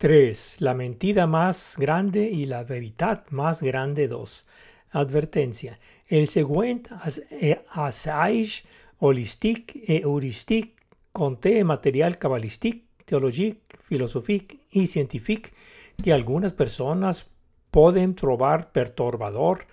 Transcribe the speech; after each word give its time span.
3. 0.00 0.62
La 0.62 0.72
mentira 0.72 1.26
más 1.26 1.76
grande 1.78 2.30
y 2.30 2.46
la 2.46 2.64
verdad 2.64 3.26
más 3.28 3.62
grande 3.62 4.08
2. 4.08 4.46
Advertencia. 4.92 5.78
El 6.08 6.26
següent 6.26 6.88
assaig 7.68 8.64
holistic 8.98 9.76
e 9.76 9.98
heuristic 10.00 10.72
conté 11.12 11.52
material 11.64 12.16
cabalístic, 12.16 12.80
teològic, 13.04 13.76
filosòfic 13.84 14.56
i 14.72 14.86
científic 14.88 15.52
que 16.00 16.16
algunes 16.16 16.56
persones 16.56 17.26
poden 17.70 18.16
trobar 18.16 18.72
pertorbador 18.72 19.66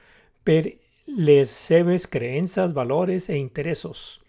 per 0.44 0.76
les 1.08 1.48
seves 1.48 2.04
creences, 2.06 2.76
valores 2.76 3.30
e 3.30 3.40
interessos. 3.40 4.20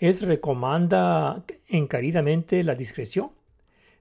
Es 0.00 0.22
recomanda 0.22 1.44
encaridamente 1.68 2.64
la 2.64 2.74
discreció 2.74 3.37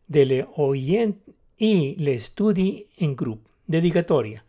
de 0.08 0.24
l'oient 0.26 1.16
i 1.58 1.96
l'estudi 2.00 2.86
en 3.04 3.16
grup. 3.16 3.44
Dedicatòria. 3.68 4.44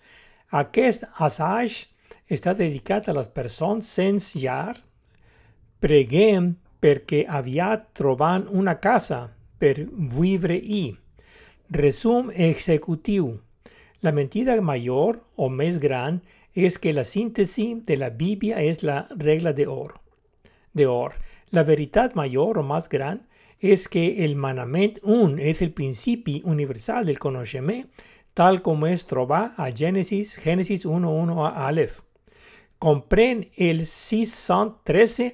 Aquest 0.55 1.05
assaig 1.19 1.89
està 2.30 2.55
dedicat 2.55 3.09
a 3.09 3.16
les 3.16 3.29
persones 3.29 3.89
sense 3.89 4.39
llar. 4.39 4.77
Preguem 5.83 6.55
perquè 6.80 7.25
aviat 7.27 7.89
troban 7.99 8.47
una 8.49 8.79
casa 8.79 9.27
per 9.59 9.75
viure-hi. 9.91 10.97
Resum 11.75 12.30
executiu. 12.30 13.35
La 14.01 14.13
mentida 14.13 14.61
mayor 14.63 15.19
o 15.37 15.49
més 15.51 15.79
gran 15.83 16.23
es 16.55 16.79
que 16.79 16.93
la 16.93 17.05
síntesi 17.05 17.75
de 17.87 17.97
la 17.97 18.11
Biblia 18.11 18.63
es 18.63 18.83
la 18.83 19.07
regla 19.11 19.52
de 19.52 19.66
oro. 19.66 20.01
De 20.73 20.87
or. 20.87 21.15
La 21.51 21.65
veritat 21.65 22.15
mayor 22.15 22.59
o 22.59 22.63
más 22.63 22.88
gran 22.88 23.27
es 23.61 23.89
que 23.89 24.25
el 24.25 24.37
manament 24.37 24.98
un 25.03 25.39
es 25.39 25.62
el 25.62 25.73
principi 25.73 26.41
universal 26.45 27.07
del 27.07 27.19
coneixement, 27.19 27.89
tal 28.35 28.62
com 28.62 28.85
es 28.87 29.05
troba 29.07 29.55
a 29.57 29.71
Génesis, 29.73 30.37
Génesis 30.37 30.87
1.1 30.87 31.38
a 31.43 31.66
Aleph. 31.66 32.02
Comprèn 32.79 33.49
els 33.57 33.91
613 33.91 35.32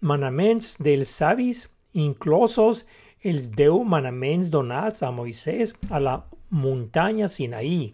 manaments 0.00 0.76
dels 0.80 1.12
savis, 1.12 1.66
inclosos 1.92 2.86
els 3.20 3.50
10 3.52 3.84
manaments 3.84 4.48
donats 4.54 5.02
a 5.04 5.12
Moisès 5.12 5.74
a 5.90 6.00
la 6.00 6.16
muntanya 6.48 7.28
Sinaí. 7.28 7.92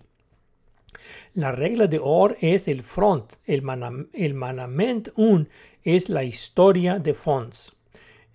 La 1.34 1.50
regla 1.50 1.88
de 1.88 1.98
or 1.98 2.36
és 2.40 2.68
el 2.68 2.82
front, 2.82 3.34
el, 3.46 3.62
manam 3.66 4.04
el 4.12 4.34
manament 4.38 5.08
1 5.16 5.46
és 5.82 6.10
la 6.12 6.22
història 6.22 6.98
de 7.02 7.14
fons. 7.14 7.70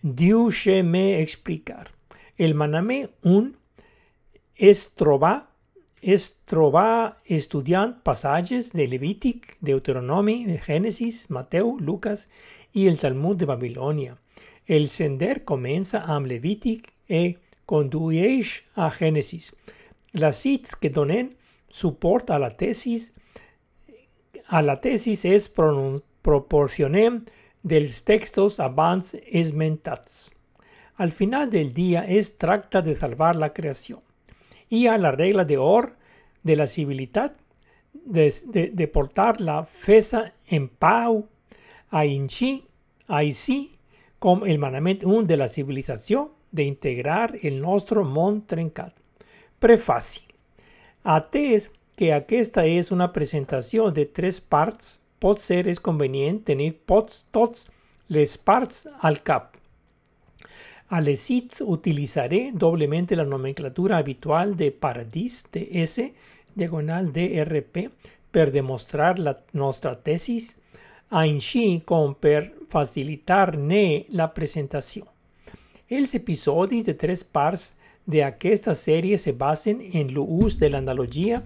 Me 0.01 1.21
explicar. 1.21 1.91
El 2.37 2.53
manamé 2.55 3.09
un 3.23 3.57
es 4.55 4.89
trobar, 4.93 5.49
es 6.01 6.35
trobar 6.45 7.17
estudiant 7.25 8.03
passatges 8.03 8.73
de 8.73 8.87
Levític, 8.87 9.57
Deuteronomi, 9.61 10.57
Génesis, 10.57 11.29
Mateu, 11.29 11.77
Lucas 11.79 12.29
i 12.73 12.87
el 12.87 12.97
Talmud 12.99 13.37
de 13.37 13.45
Babilònia. 13.45 14.17
El 14.67 14.87
sender 14.89 15.43
comença 15.45 16.03
amb 16.05 16.27
Levític 16.27 16.93
e 17.09 17.37
condueix 17.65 18.63
a 18.75 18.89
Génesis. 18.91 19.53
Les 20.13 20.35
cits 20.35 20.75
que 20.75 20.89
donen 20.89 21.33
suport 21.69 22.29
a 22.29 22.39
la 22.39 22.51
tesis 22.55 23.11
a 24.47 24.61
la 24.63 24.77
tesis 24.79 25.25
és 25.27 25.49
proporcionem 25.51 27.25
dels 27.67 28.03
textos 28.03 28.59
abans 28.59 29.15
esmentats. 29.27 30.33
Al 30.95 31.11
final 31.11 31.49
del 31.49 31.73
día 31.73 32.05
es 32.07 32.37
tracta 32.37 32.81
de 32.81 32.95
salvar 32.95 33.35
la 33.35 33.53
creación. 33.53 34.01
Y 34.69 34.87
a 34.87 34.97
la 34.97 35.11
regla 35.11 35.45
de 35.45 35.57
or 35.57 35.97
de 36.43 36.55
la 36.55 36.67
civilidad 36.67 37.35
de, 37.93 38.33
de, 38.45 38.69
de 38.69 38.87
portar 38.87 39.41
la 39.41 39.65
fesa 39.65 40.33
en 40.47 40.69
pau, 40.69 41.27
a 41.89 42.05
inchi, 42.05 42.65
a 43.07 43.21
sí, 43.31 43.77
com 44.19 44.43
el 44.45 44.57
manament 44.59 45.03
un 45.05 45.27
de 45.27 45.37
la 45.37 45.47
civilizació 45.47 46.31
de 46.51 46.63
integrar 46.63 47.37
el 47.43 47.61
nostre 47.61 48.03
món 48.03 48.41
trencat. 48.47 48.95
Prefaci. 49.59 50.23
Atès 51.03 51.69
que 51.97 52.11
aquesta 52.13 52.65
és 52.65 52.91
una 52.91 53.11
presentació 53.13 53.91
de 53.91 54.05
tres 54.05 54.39
parts, 54.41 54.97
pot 55.19 55.41
ser 55.41 55.65
és 55.67 55.79
convenient 55.83 56.41
tenir 56.45 56.73
pots, 56.85 57.25
tots 57.31 57.67
les 58.09 58.37
parts 58.37 58.85
al 59.01 59.21
cap. 59.23 59.55
A 60.89 61.01
les 61.03 61.19
cits 61.19 61.61
utilitzaré 61.65 62.51
doblemente 62.53 63.15
la 63.15 63.25
nomenclatura 63.25 63.97
habitual 63.97 64.55
de 64.55 64.71
paradís 64.71 65.43
de 65.51 65.67
S 65.83 66.13
diagonal 66.55 67.11
DRP 67.11 67.89
per 68.31 68.51
demostrar 68.51 69.17
la 69.19 69.35
nostra 69.53 69.95
tesis, 69.99 70.55
així 71.09 71.81
com 71.85 72.13
per 72.15 72.53
facilitar-ne 72.71 74.05
la 74.09 74.29
presentació. 74.33 75.05
Els 75.89 76.15
episodis 76.15 76.85
de 76.87 76.95
tres 76.99 77.23
parts 77.23 77.71
d'aquesta 78.07 78.75
sèrie 78.75 79.17
se 79.19 79.31
basen 79.31 79.81
en 79.93 80.11
l'ús 80.15 80.57
de 80.59 80.69
l'analogia 80.71 81.41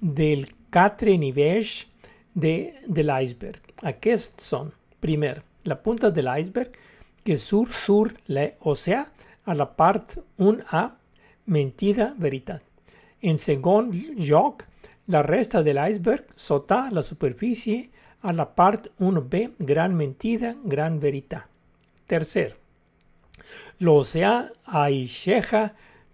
del 0.00 0.46
quatre 0.72 1.16
nivells 1.20 1.86
de, 2.34 2.72
de 2.86 3.04
l'iceberg. 3.04 3.60
Aquests 3.82 4.46
són, 4.48 4.72
primer, 5.00 5.40
la 5.64 5.76
punta 5.76 6.10
de 6.10 6.24
l'iceberg 6.24 6.76
que 7.24 7.36
surt 7.38 7.74
sur 7.76 8.12
l'oceà 8.28 9.04
a 9.44 9.54
la 9.54 9.66
part 9.66 10.18
1A, 10.38 10.84
mentida, 11.46 12.12
veritat. 12.18 12.62
En 13.22 13.38
segon 13.38 13.90
lloc, 14.18 14.64
la 15.10 15.22
resta 15.22 15.62
de 15.62 15.74
l'iceberg 15.74 16.30
sota 16.36 16.88
la 16.90 17.02
superfície 17.02 17.90
a 18.22 18.32
la 18.32 18.46
part 18.46 18.88
1B, 19.00 19.58
gran 19.58 19.96
mentida, 19.96 20.54
gran 20.64 20.98
veritat. 21.02 21.46
Tercer, 22.06 22.52
l'oceà 23.80 24.34
aixeja 24.82 25.70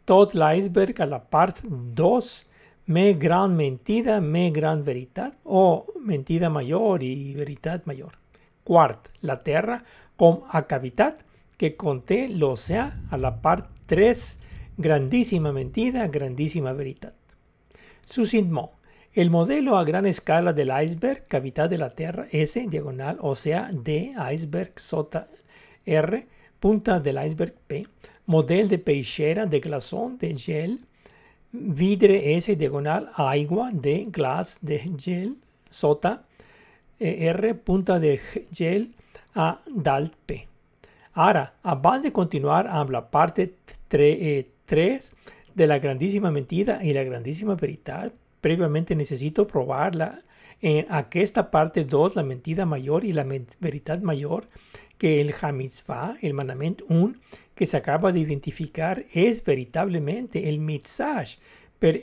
tot 0.09 0.35
l'iceberg 0.35 1.01
a 1.01 1.09
la 1.09 1.21
part 1.21 1.61
2 1.69 2.29
me 2.89 3.13
gran 3.13 3.55
mentida, 3.55 4.19
me 4.21 4.51
gran 4.51 4.83
veritat 4.83 5.35
o 5.45 5.87
mentida 6.01 6.49
mayor 6.49 7.03
i 7.03 7.35
veritat 7.37 7.85
mayor. 7.87 8.15
Quart, 8.65 9.11
la 9.21 9.43
Terra 9.45 9.83
com 10.17 10.47
a 10.49 10.63
cavitat 10.65 11.21
que 11.61 11.75
conté 11.77 12.29
l'oceà 12.33 12.87
a 13.11 13.21
la 13.21 13.35
part 13.45 13.69
3, 13.93 14.25
grandíssima 14.79 15.53
mentida, 15.53 16.07
grandíssima 16.09 16.73
veritat. 16.73 17.13
Sucintment, 18.07 18.73
el 19.13 19.29
modelo 19.29 19.77
a 19.77 19.85
gran 19.85 20.07
escala 20.07 20.55
del 20.55 20.73
iceberg, 20.73 21.27
cavitat 21.29 21.69
de 21.69 21.77
la 21.77 21.91
Terra, 21.91 22.27
S, 22.33 22.65
diagonal, 22.71 23.19
oceà, 23.21 23.69
D, 23.71 24.15
iceberg, 24.33 24.81
sota, 24.81 25.27
R, 25.85 26.27
punta 26.59 27.01
del 27.01 27.21
iceberg, 27.21 27.53
P, 27.67 27.85
model 28.25 28.69
de 28.69 28.79
peixera, 28.79 29.45
de 29.45 29.61
glaçon, 29.61 30.17
de 30.17 30.35
gel, 30.37 30.79
vidre 31.53 32.37
S 32.37 32.57
diagonal 32.57 33.11
agua 33.15 33.71
de 33.73 34.07
glass 34.11 34.59
de 34.61 34.79
gel 34.99 35.37
sota 35.71 36.23
eh, 36.99 37.29
R 37.31 37.55
punta 37.55 37.99
de 37.99 38.21
gel 38.53 38.91
a 39.35 39.61
dalt 39.67 40.15
P. 40.27 40.47
Ara, 41.15 41.55
abans 41.63 42.03
de 42.03 42.13
continuar 42.13 42.67
amb 42.69 42.91
la 42.91 43.11
parte 43.11 43.55
3 43.89 44.01
eh, 44.01 45.01
de 45.55 45.67
la 45.67 45.79
grandíssima 45.79 46.31
mentida 46.31 46.79
i 46.83 46.93
la 46.93 47.03
grandíssima 47.03 47.57
veritat, 47.57 48.13
previamente 48.41 48.95
necesito 48.95 49.47
probarla 49.47 50.21
en 50.61 50.87
aquesta 50.91 51.51
parte 51.51 51.85
2, 51.85 52.17
la 52.17 52.23
mentida 52.23 52.67
mayor 52.67 53.05
y 53.05 53.13
la 53.13 53.27
veritat 53.61 54.03
mayor, 54.03 54.49
que 54.99 55.21
el 55.21 55.35
Hamizvah, 55.41 56.19
el 56.21 56.35
mandament 56.35 56.83
1, 56.89 57.15
que 57.59 57.67
se 57.67 57.77
acaba 57.77 58.13
de 58.13 58.21
identificar, 58.21 59.05
es 59.13 59.43
veritablemente 59.43 60.49
el 60.49 60.61
mitzvah 60.61 61.25
per 61.81 62.01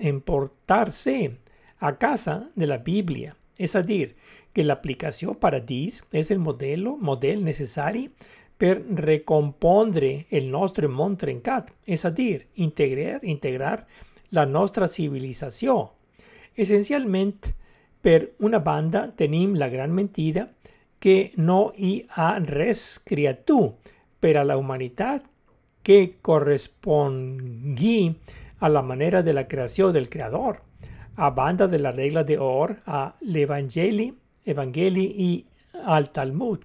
importarse 0.00 1.38
a 1.78 1.96
casa 1.96 2.50
de 2.56 2.66
la 2.66 2.78
Biblia. 2.78 3.36
Es 3.56 3.74
decir, 3.74 4.16
que 4.52 4.64
la 4.64 4.72
aplicación 4.74 5.36
paradís 5.36 6.02
es 6.10 6.32
el 6.32 6.40
modelo, 6.40 6.96
model 6.96 7.44
necessari 7.44 8.10
per 8.56 8.82
recompondre 8.82 10.26
el 10.28 10.50
nostre 10.50 10.88
món 10.88 11.14
trencat, 11.16 11.70
és 11.86 12.02
a 12.02 12.10
dir, 12.10 12.48
integrar, 12.56 13.20
integrar 13.22 13.86
la 14.34 14.42
nostra 14.44 14.88
civilització. 14.90 15.92
Essencialment, 16.56 17.52
per 18.02 18.34
una 18.40 18.58
banda 18.58 19.12
tenim 19.14 19.54
la 19.54 19.68
gran 19.68 19.94
mentida 19.94 20.48
que 20.98 21.30
no 21.36 21.72
hi 21.78 22.08
ha 22.10 22.40
res 22.42 22.98
per 24.20 24.36
a 24.36 24.44
la 24.44 24.56
humanitat 24.56 25.24
que 25.82 26.18
correspongui 26.22 28.14
a 28.60 28.68
la 28.68 28.82
manera 28.82 29.22
de 29.22 29.32
la 29.32 29.46
creació 29.48 29.92
del 29.92 30.08
creador, 30.08 30.62
a 31.16 31.30
banda 31.30 31.66
de 31.66 31.78
la 31.78 31.92
regla 31.92 32.24
de 32.24 32.38
or 32.38 32.76
a 32.86 33.14
l'Evangeli, 33.20 34.12
Evangeli 34.44 35.06
i 35.24 35.46
al 35.84 36.10
Talmud, 36.12 36.64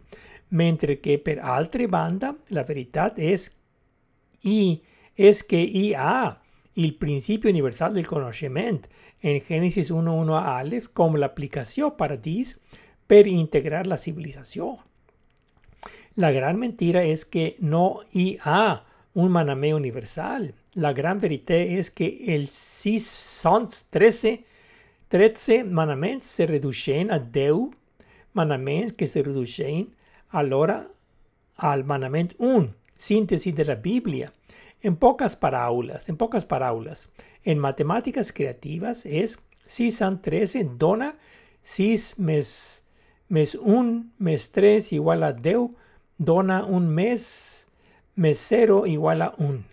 mentre 0.50 1.00
que 1.00 1.18
per 1.20 1.40
altra 1.40 1.88
banda 1.88 2.36
la 2.50 2.64
veritat 2.64 3.18
és, 3.18 3.50
i, 4.44 4.82
és 5.16 5.44
que 5.44 5.62
hi 5.62 5.94
ha 5.94 6.40
el 6.76 6.96
principio 6.96 7.50
universal 7.50 7.94
del 7.94 8.08
conocimiento. 8.08 8.90
En 9.22 9.40
Génesis 9.42 9.92
1.1 9.92 10.38
a 10.38 10.58
Aleph 10.58 10.90
como 10.94 11.18
la 11.18 11.28
aplicación 11.28 11.96
para 11.98 12.18
dis 12.18 12.60
per 13.08 13.28
integrar 13.28 13.88
la 13.88 13.98
civilización. 13.98 14.78
La 16.16 16.32
gran 16.32 16.60
mentira 16.60 17.04
es 17.04 17.26
que 17.26 17.56
no 17.60 18.02
hay 18.14 18.40
un 19.14 19.32
manamé 19.32 19.74
universal. 19.74 20.54
La 20.74 20.94
gran 20.94 21.20
verdad 21.20 21.58
es 21.58 21.92
que 21.92 22.36
el 22.36 22.48
13 22.48 24.46
13 25.14 25.64
manaments 25.66 26.26
se 26.26 26.48
reducen 26.48 27.12
a 27.12 27.20
10 27.20 27.70
manaments 28.34 28.94
que 28.94 29.06
se 29.06 29.22
reducen 29.22 29.96
ahora 30.30 30.88
al 31.56 31.84
manament 31.84 32.34
1, 32.40 32.74
síntesis 32.96 33.54
de 33.54 33.66
la 33.66 33.76
Biblia. 33.76 34.34
En 34.82 34.96
pocas 34.96 35.36
parábolas, 35.36 36.10
en 36.10 36.18
pocas 36.18 36.46
parábolas, 36.46 37.12
en 37.44 37.60
matemáticas 37.60 38.34
creativas 38.34 39.06
es 39.06 39.38
si 39.66 39.92
san 39.92 40.20
13 40.20 40.72
dona, 40.78 41.16
si 41.62 41.96
mes, 42.18 42.84
mes 43.30 43.54
1, 43.54 44.06
mes 44.18 44.52
3 44.52 44.94
igual 44.94 45.22
a 45.22 45.32
10, 45.32 45.70
dona 46.18 46.64
un 46.64 46.88
mes, 46.88 47.68
mes 48.16 48.38
0 48.48 48.88
igual 48.88 49.22
a 49.22 49.34
1. 49.38 49.64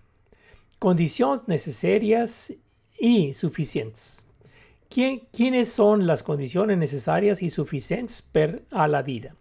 Condiciones 0.79 1.47
necesarias 1.47 2.53
y 2.99 3.33
suficientes. 3.35 4.27
¿Quiénes 4.89 5.69
son 5.69 6.07
las 6.07 6.23
condiciones 6.23 6.77
necesarias 6.77 7.43
y 7.43 7.51
suficientes 7.51 8.23
para 8.23 8.59
a 8.71 8.89
la 8.89 9.03
vida? 9.03 9.37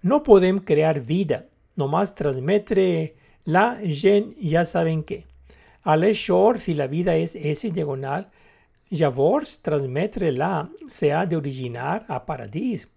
No 0.00 0.22
podemos 0.22 0.62
crear 0.64 1.00
vida, 1.00 1.46
nomás 1.74 2.14
transmitir 2.14 3.16
la 3.44 3.78
gen 3.84 4.34
ya 4.40 4.64
saben 4.64 5.02
qué. 5.02 5.26
Al 5.82 6.02
short, 6.02 6.60
si 6.60 6.74
la 6.74 6.86
vida 6.86 7.14
es 7.16 7.36
S 7.36 7.70
diagonal, 7.70 8.30
Javors 8.90 9.60
transmitir 9.60 10.32
la 10.32 10.70
se 10.86 11.12
ha 11.12 11.26
de 11.26 11.36
originar 11.36 12.04
a 12.08 12.24
paradis. 12.24 12.88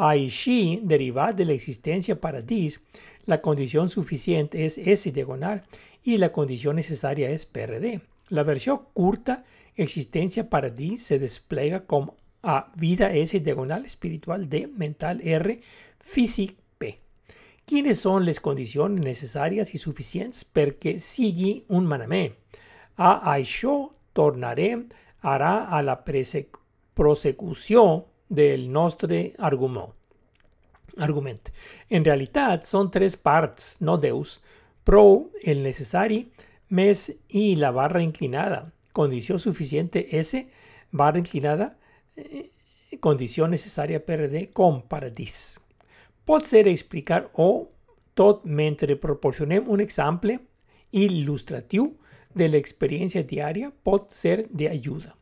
Així, 0.00 0.80
derivar 0.82 1.34
de 1.36 1.44
la 1.44 1.52
existencia 1.52 2.18
paradis, 2.18 2.80
la 3.26 3.42
condición 3.42 3.90
suficiente 3.90 4.64
es 4.64 4.78
S 4.78 5.12
diagonal 5.12 5.62
y 6.02 6.16
la 6.16 6.32
condición 6.32 6.76
necesaria 6.76 7.28
es 7.28 7.44
PRD. 7.44 8.00
La 8.30 8.42
versión 8.42 8.80
curta 8.94 9.44
existencia 9.76 10.48
paradis 10.48 11.02
se 11.02 11.18
despliega 11.18 11.84
como 11.84 12.16
a 12.42 12.72
vida 12.76 13.12
S 13.12 13.38
diagonal 13.40 13.84
espiritual 13.84 14.48
D 14.48 14.68
mental 14.68 15.20
R 15.22 15.60
físico 15.98 16.54
P. 16.78 17.00
¿Quiénes 17.66 18.00
son 18.00 18.24
las 18.24 18.40
condiciones 18.40 19.04
necesarias 19.04 19.74
y 19.74 19.78
suficientes 19.78 20.46
que 20.78 20.98
sigui 20.98 21.66
un 21.68 21.84
manamé? 21.84 22.36
A 22.96 23.36
això 23.36 23.92
tornaré 24.14 24.86
hará 25.20 25.68
a 25.68 25.82
la 25.82 26.04
prosecución 26.94 28.09
del 28.30 28.72
nuestro 28.72 29.14
argumento. 29.36 29.94
argumento. 30.96 31.50
En 31.90 32.02
realidad 32.02 32.62
son 32.62 32.90
tres 32.90 33.18
partes, 33.18 33.76
no 33.80 33.98
deus, 33.98 34.40
pro, 34.84 35.28
el 35.42 35.62
necesario, 35.62 36.24
mes 36.70 37.14
y 37.28 37.56
la 37.56 37.70
barra 37.70 38.02
inclinada 38.02 38.72
condición 38.92 39.38
suficiente 39.38 40.18
S, 40.18 40.48
barra 40.90 41.18
inclinada, 41.18 41.78
eh, 42.16 42.50
condición 43.00 43.50
necesaria 43.50 44.04
PRD 44.04 44.50
con 44.52 44.82
paradis. 44.82 45.60
Puede 46.24 46.44
ser 46.44 46.68
explicar 46.68 47.30
o 47.34 47.70
tot 48.14 48.44
mentre 48.44 48.96
proporcionem 48.96 49.68
un 49.68 49.80
ejemplo 49.80 50.40
ilustrativo 50.90 51.94
de 52.34 52.48
la 52.48 52.58
experiencia 52.58 53.22
diaria 53.22 53.72
puede 53.82 54.04
ser 54.08 54.48
de 54.50 54.68
ayuda. 54.68 55.16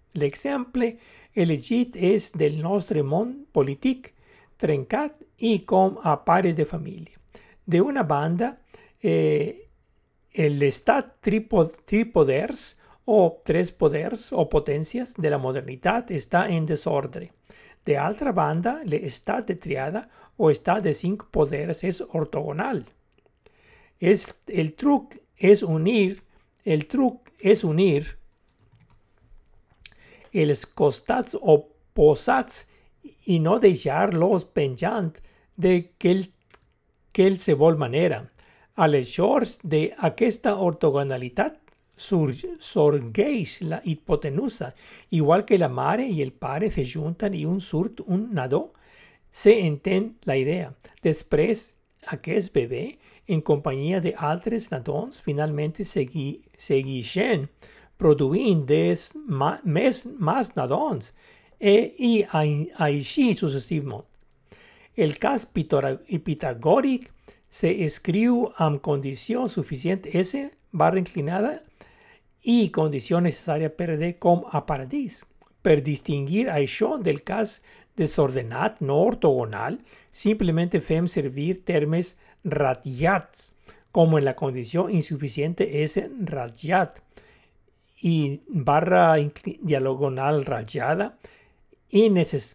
El 1.39 1.53
elegit 1.53 1.95
es 1.95 2.33
del 2.33 2.57
nostre 2.61 3.05
món 3.07 3.29
polític 3.55 4.09
trencat 4.59 5.21
y 5.39 5.61
con 5.61 6.01
a 6.03 6.25
pares 6.25 6.57
de 6.57 6.65
familia. 6.67 7.15
De 7.65 7.81
una 7.81 8.03
banda, 8.03 8.59
eh, 9.01 9.69
el 10.33 10.61
Estat 10.65 11.21
tripoders 11.21 12.77
o 13.05 13.41
tres 13.45 13.71
poderes 13.71 14.33
o 14.33 14.49
potencias 14.49 15.15
de 15.15 15.31
la 15.31 15.39
modernidad 15.39 16.11
está 16.11 16.49
en 16.49 16.67
desorden. 16.67 17.31
De 17.85 18.01
otra 18.01 18.33
banda, 18.33 18.81
el 18.83 18.95
estado 18.95 19.43
de 19.43 19.55
triada 19.55 20.09
o 20.37 20.51
estado 20.51 20.83
de 20.83 20.93
cinco 20.93 21.29
poderes 21.31 21.85
es 21.85 22.01
ortogonal. 22.01 22.85
Es, 24.01 24.35
el 24.49 24.75
truc 24.75 25.21
es 25.37 25.63
unir, 25.63 26.25
el 26.65 26.89
truc 26.89 27.31
es 27.39 27.63
unir 27.63 28.18
els 30.33 30.67
costats 30.67 31.37
oposats 31.41 32.67
y 33.25 33.39
no 33.41 33.59
dejarlos 33.59 34.45
penjant 34.45 35.19
de 35.57 35.91
se 37.37 37.55
vol 37.55 37.77
manera. 37.77 38.29
A 38.77 38.87
les 38.87 39.09
shores 39.11 39.59
de 39.65 39.93
aquesta 39.99 40.55
ortogonalitat 40.55 41.57
sorgeix 41.99 43.61
la 43.63 43.81
hipotenusa, 43.85 44.75
igual 45.11 45.45
que 45.45 45.59
la 45.59 45.69
mare 45.69 46.07
y 46.07 46.23
el 46.23 46.33
padre 46.33 46.71
se 46.71 46.87
juntan 46.87 47.35
y 47.35 47.45
un 47.45 47.61
surt 47.61 48.01
un 48.07 48.33
nadó, 48.33 48.73
se 49.31 49.67
entiende 49.67 50.15
la 50.25 50.37
idea. 50.37 50.75
Després, 51.03 51.75
aquest 52.07 52.55
bebé, 52.55 52.99
en 53.27 53.41
compañía 53.41 54.01
de 54.01 54.15
altres 54.17 54.71
nadons, 54.71 55.21
finalmente 55.21 55.85
segui, 55.85 56.45
seguixen 56.57 57.51
produint 57.99 58.65
des 58.67 59.11
ma, 59.27 59.59
más 59.65 60.55
nadons 60.57 61.13
e, 61.59 61.75
i 61.99 62.13
així 62.33 63.33
successivament. 63.35 64.07
El 64.99 65.19
cas 65.23 65.47
pitagòric 65.47 67.09
se 67.49 67.71
escriu 67.85 68.47
amb 68.59 68.81
condició 68.83 69.47
suficient 69.49 70.07
S 70.11 70.49
barra 70.73 70.99
inclinada 70.99 71.63
y 72.43 72.71
condición 72.71 73.25
necesaria 73.25 73.75
per 73.77 73.99
com 74.19 74.45
a 74.51 74.65
paradis. 74.67 75.25
Per 75.63 75.83
distinguir 75.83 76.49
això 76.49 76.97
del 77.03 77.23
cas 77.23 77.61
desordenat 77.97 78.81
no 78.81 78.97
ortogonal, 79.03 79.81
simplemente 80.13 80.81
fem 80.81 81.07
servir 81.07 81.65
termes 81.65 82.17
ratllats, 82.45 83.53
como 83.91 84.19
en 84.19 84.25
la 84.25 84.37
condición 84.37 84.91
insuficiente 84.91 85.83
es 85.83 85.99
rayat 86.21 87.03
y 88.01 88.43
barra 88.49 89.17
diagonal 89.61 90.45
rayada, 90.45 91.19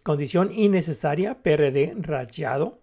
condición 0.02 0.52
innecesaria 0.52 1.42
PRD 1.42 1.94
rayado, 1.98 2.78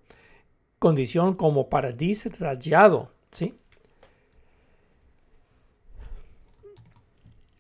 condición 0.80 1.36
como 1.36 1.70
paradis 1.70 2.26
rayado, 2.40 3.12
¿sí? 3.32 3.56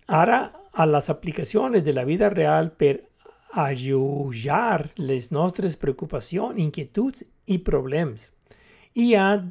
Ahora 0.08 0.54
a 0.74 0.86
las 0.86 1.10
aplicaciones 1.10 1.84
de 1.84 1.94
la 1.94 2.04
vida 2.04 2.30
real 2.30 2.74
per 2.74 3.10
ayudar 3.52 4.92
les 4.96 5.32
nuestras 5.32 5.78
preocupaciones, 5.78 6.64
inquietudes 6.64 7.26
y 7.46 7.60
problemas. 7.60 8.34
Y 8.94 9.16
a 9.16 9.50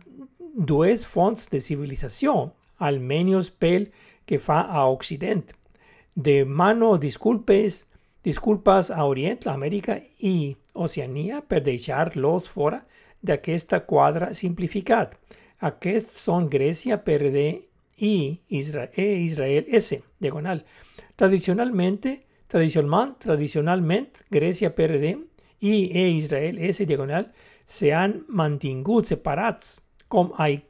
dos 0.54 1.06
fonts 1.06 1.48
de 1.48 1.60
civilización, 1.60 2.52
al 2.76 3.00
menos 3.00 3.50
pel 3.50 3.92
que 4.30 4.38
fa 4.38 4.60
a 4.60 4.86
Occidente. 4.86 5.54
De 6.14 6.44
mano 6.44 6.98
disculpes, 6.98 7.88
disculpas 8.22 8.92
a 8.92 9.04
Oriente, 9.04 9.50
América 9.50 10.04
y 10.20 10.56
Oceanía 10.72 11.40
per 11.40 11.64
deixar 11.64 12.16
los 12.16 12.48
fora 12.48 12.86
de 13.22 13.32
aquesta 13.32 13.86
cuadra 13.86 14.32
simplificada. 14.32 15.10
Aquests 15.58 16.12
son 16.12 16.48
Grecia, 16.48 17.02
PRD 17.02 17.70
y 17.96 18.42
Israel, 18.46 18.90
e 18.94 19.16
Israel 19.16 19.66
S, 19.68 20.00
diagonal. 20.20 20.64
Tradicionalmente, 21.16 22.24
tradicionalmente, 22.46 24.20
Grecia 24.30 24.76
PRD 24.76 25.26
y 25.58 25.90
e 25.98 26.08
Israel 26.10 26.56
S, 26.58 26.86
diagonal, 26.86 27.32
se 27.64 27.94
han 27.94 28.26
mantenido 28.28 29.04
separados 29.04 29.82
como 30.06 30.34
hay 30.38 30.68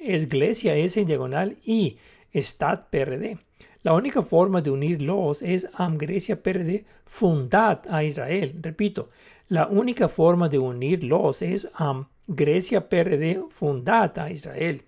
Iglesia 0.00 0.76
S, 0.76 1.02
diagonal, 1.06 1.56
y 1.64 1.96
Stat 2.34 2.88
PRD. 2.90 3.38
La 3.82 3.94
única 3.94 4.22
forma 4.22 4.60
de 4.60 4.70
unirlos 4.70 5.42
es 5.42 5.66
am 5.72 5.96
Grecia 5.96 6.42
PRD 6.42 6.84
fundad 7.06 7.82
a 7.88 8.04
Israel. 8.04 8.58
Repito, 8.60 9.08
la 9.48 9.66
única 9.66 10.08
forma 10.08 10.48
de 10.48 10.58
unirlos 10.58 11.42
es 11.42 11.68
am 11.74 12.08
Grecia 12.26 12.88
PRD 12.88 13.42
fundad 13.50 14.18
a 14.18 14.30
Israel. 14.30 14.84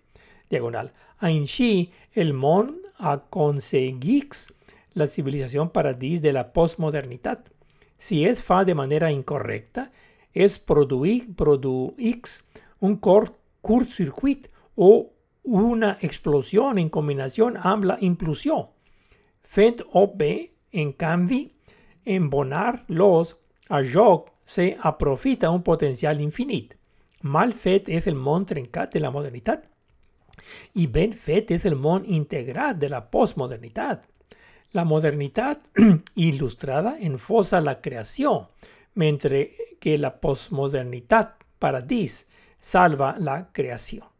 Diagonal. 0.50 0.92
Ainsi, 1.18 1.90
el 2.12 2.34
món 2.34 2.82
aconseguix 2.98 4.52
la 4.94 5.06
civilización 5.06 5.70
paradis 5.70 6.20
de 6.20 6.32
la 6.32 6.52
postmodernidad. 6.52 7.44
Si 7.96 8.26
es 8.26 8.42
fa 8.42 8.64
de 8.64 8.74
manera 8.74 9.10
incorrecta, 9.10 9.90
es 10.34 10.58
produir, 10.58 11.34
produix 11.34 12.44
un 12.80 12.96
curtcircuit 12.96 14.48
o 14.74 15.12
una 15.42 15.98
explosión 16.00 16.78
en 16.78 16.88
combinación 16.88 17.56
amb 17.56 17.84
la 17.84 17.96
implosió. 18.00 18.70
Fet 19.42 19.82
o 19.92 20.12
B, 20.14 20.52
en 20.72 20.92
canvi, 20.92 21.54
en 22.04 22.30
bonar-los 22.30 23.36
a 23.68 23.82
joc 23.82 24.30
se 24.44 24.76
aprofita 24.80 25.50
un 25.50 25.62
potencial 25.62 26.20
infinit. 26.20 26.76
Mal 27.22 27.52
fet 27.52 27.88
és 27.88 28.06
el 28.10 28.16
món 28.18 28.46
trencat 28.46 28.94
de 28.94 29.00
la 29.00 29.10
modernitat 29.14 29.68
i 30.74 30.86
ben 30.86 31.12
fet 31.12 31.52
és 31.54 31.64
el 31.68 31.76
món 31.76 32.06
integrat 32.06 32.78
de 32.80 32.88
la 32.90 33.02
postmodernitat. 33.10 34.02
La 34.72 34.84
modernitat 34.88 35.68
il·lustrada 36.28 36.96
enfosa 36.98 37.60
la 37.60 37.80
creació, 37.80 38.48
mentre 38.94 39.76
que 39.80 39.98
la 39.98 40.14
postmodernitat 40.20 41.44
paradís 41.58 42.26
salva 42.58 43.14
la 43.18 43.52
creació. 43.52 44.11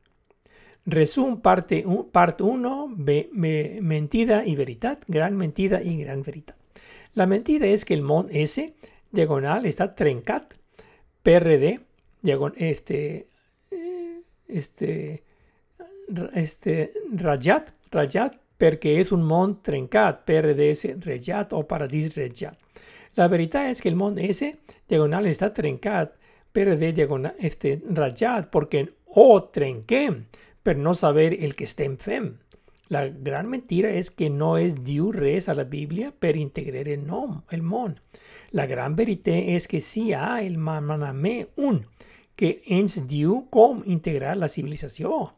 Resum 0.84 1.40
parte 1.40 1.84
1, 1.86 2.08
part 2.10 2.40
1, 2.40 2.88
mentida 3.80 4.44
y 4.44 4.56
veritat, 4.56 5.04
gran 5.06 5.36
mentida 5.36 5.80
y 5.82 5.96
gran 5.96 6.22
veritat. 6.22 6.56
La 7.14 7.26
mentida 7.26 7.68
és 7.68 7.84
que 7.84 7.94
el 7.94 8.02
món 8.02 8.30
S, 8.32 8.62
diagonal, 9.12 9.66
està 9.68 9.90
trencat, 9.94 10.56
PRD, 11.22 11.76
diagon, 12.24 12.54
este, 12.56 13.28
este, 14.48 15.22
este, 16.34 16.76
ratllat, 17.20 17.74
ratllat, 17.92 18.38
perquè 18.58 18.96
és 19.02 19.12
un 19.12 19.26
món 19.28 19.58
trencat, 19.62 20.24
PRDS 20.26 20.96
rejat 21.04 21.52
o 21.52 21.62
paradís 21.68 22.14
rejat. 22.16 22.56
La 23.20 23.28
veritat 23.28 23.68
és 23.68 23.82
que 23.84 23.92
el 23.92 23.98
món 24.00 24.16
S, 24.18 24.48
diagonal, 24.88 25.28
està 25.28 25.52
trencat, 25.52 26.16
PRD, 26.52 26.94
diagonal, 26.96 27.36
este, 27.38 27.76
ratllat, 27.92 28.48
perquè 28.50 28.86
o 29.20 29.28
trenquem, 29.52 30.22
per 30.62 30.76
no 30.76 30.94
saber 30.94 31.32
el 31.44 31.54
que 31.54 31.64
estem 31.64 31.96
fent. 31.98 32.32
La 32.92 33.06
gran 33.08 33.48
mentira 33.48 33.88
és 33.96 34.10
que 34.10 34.28
no 34.28 34.56
es 34.60 34.74
diu 34.84 35.12
res 35.14 35.48
a 35.48 35.54
la 35.56 35.64
Bíblia 35.64 36.10
per 36.12 36.36
integrar 36.36 36.84
el 36.92 37.06
nom, 37.06 37.38
el 37.50 37.62
món. 37.62 37.94
La 38.52 38.66
gran 38.66 38.96
veritat 38.96 39.48
és 39.54 39.66
que 39.66 39.80
sí 39.80 40.10
hi 40.10 40.12
ha 40.12 40.42
el 40.42 40.58
manament 40.58 41.48
un 41.56 41.80
que 42.36 42.58
ens 42.66 42.98
diu 43.08 43.46
com 43.50 43.80
integrar 43.86 44.36
la 44.36 44.50
civilització. 44.52 45.30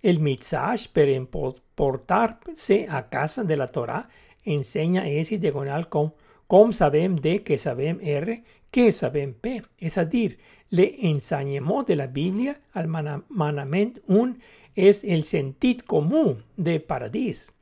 El 0.00 0.20
missatge 0.20 0.90
per 0.96 1.08
emportar-se 1.12 2.84
a 2.88 3.04
casa 3.10 3.44
de 3.44 3.56
la 3.56 3.68
Torah 3.72 4.04
ensenya 4.44 5.04
S 5.08 5.38
diagonal 5.40 5.88
com, 5.88 6.12
com 6.46 6.72
sabem 6.72 7.16
D 7.16 7.40
que 7.44 7.58
sabem 7.58 8.00
R 8.00 8.42
que 8.70 8.90
sabem 8.92 9.32
P. 9.34 9.60
És 9.78 9.96
a 9.98 10.04
dir, 10.04 10.38
l'ensenyament 10.74 11.86
de 11.88 11.96
la 11.96 12.08
Bíblia 12.08 12.56
al 12.74 12.88
manament 12.88 13.98
un 14.08 14.38
es 14.74 15.04
el 15.04 15.24
sentido 15.24 15.84
común 15.86 16.44
de 16.56 16.80
paradís. 16.80 17.52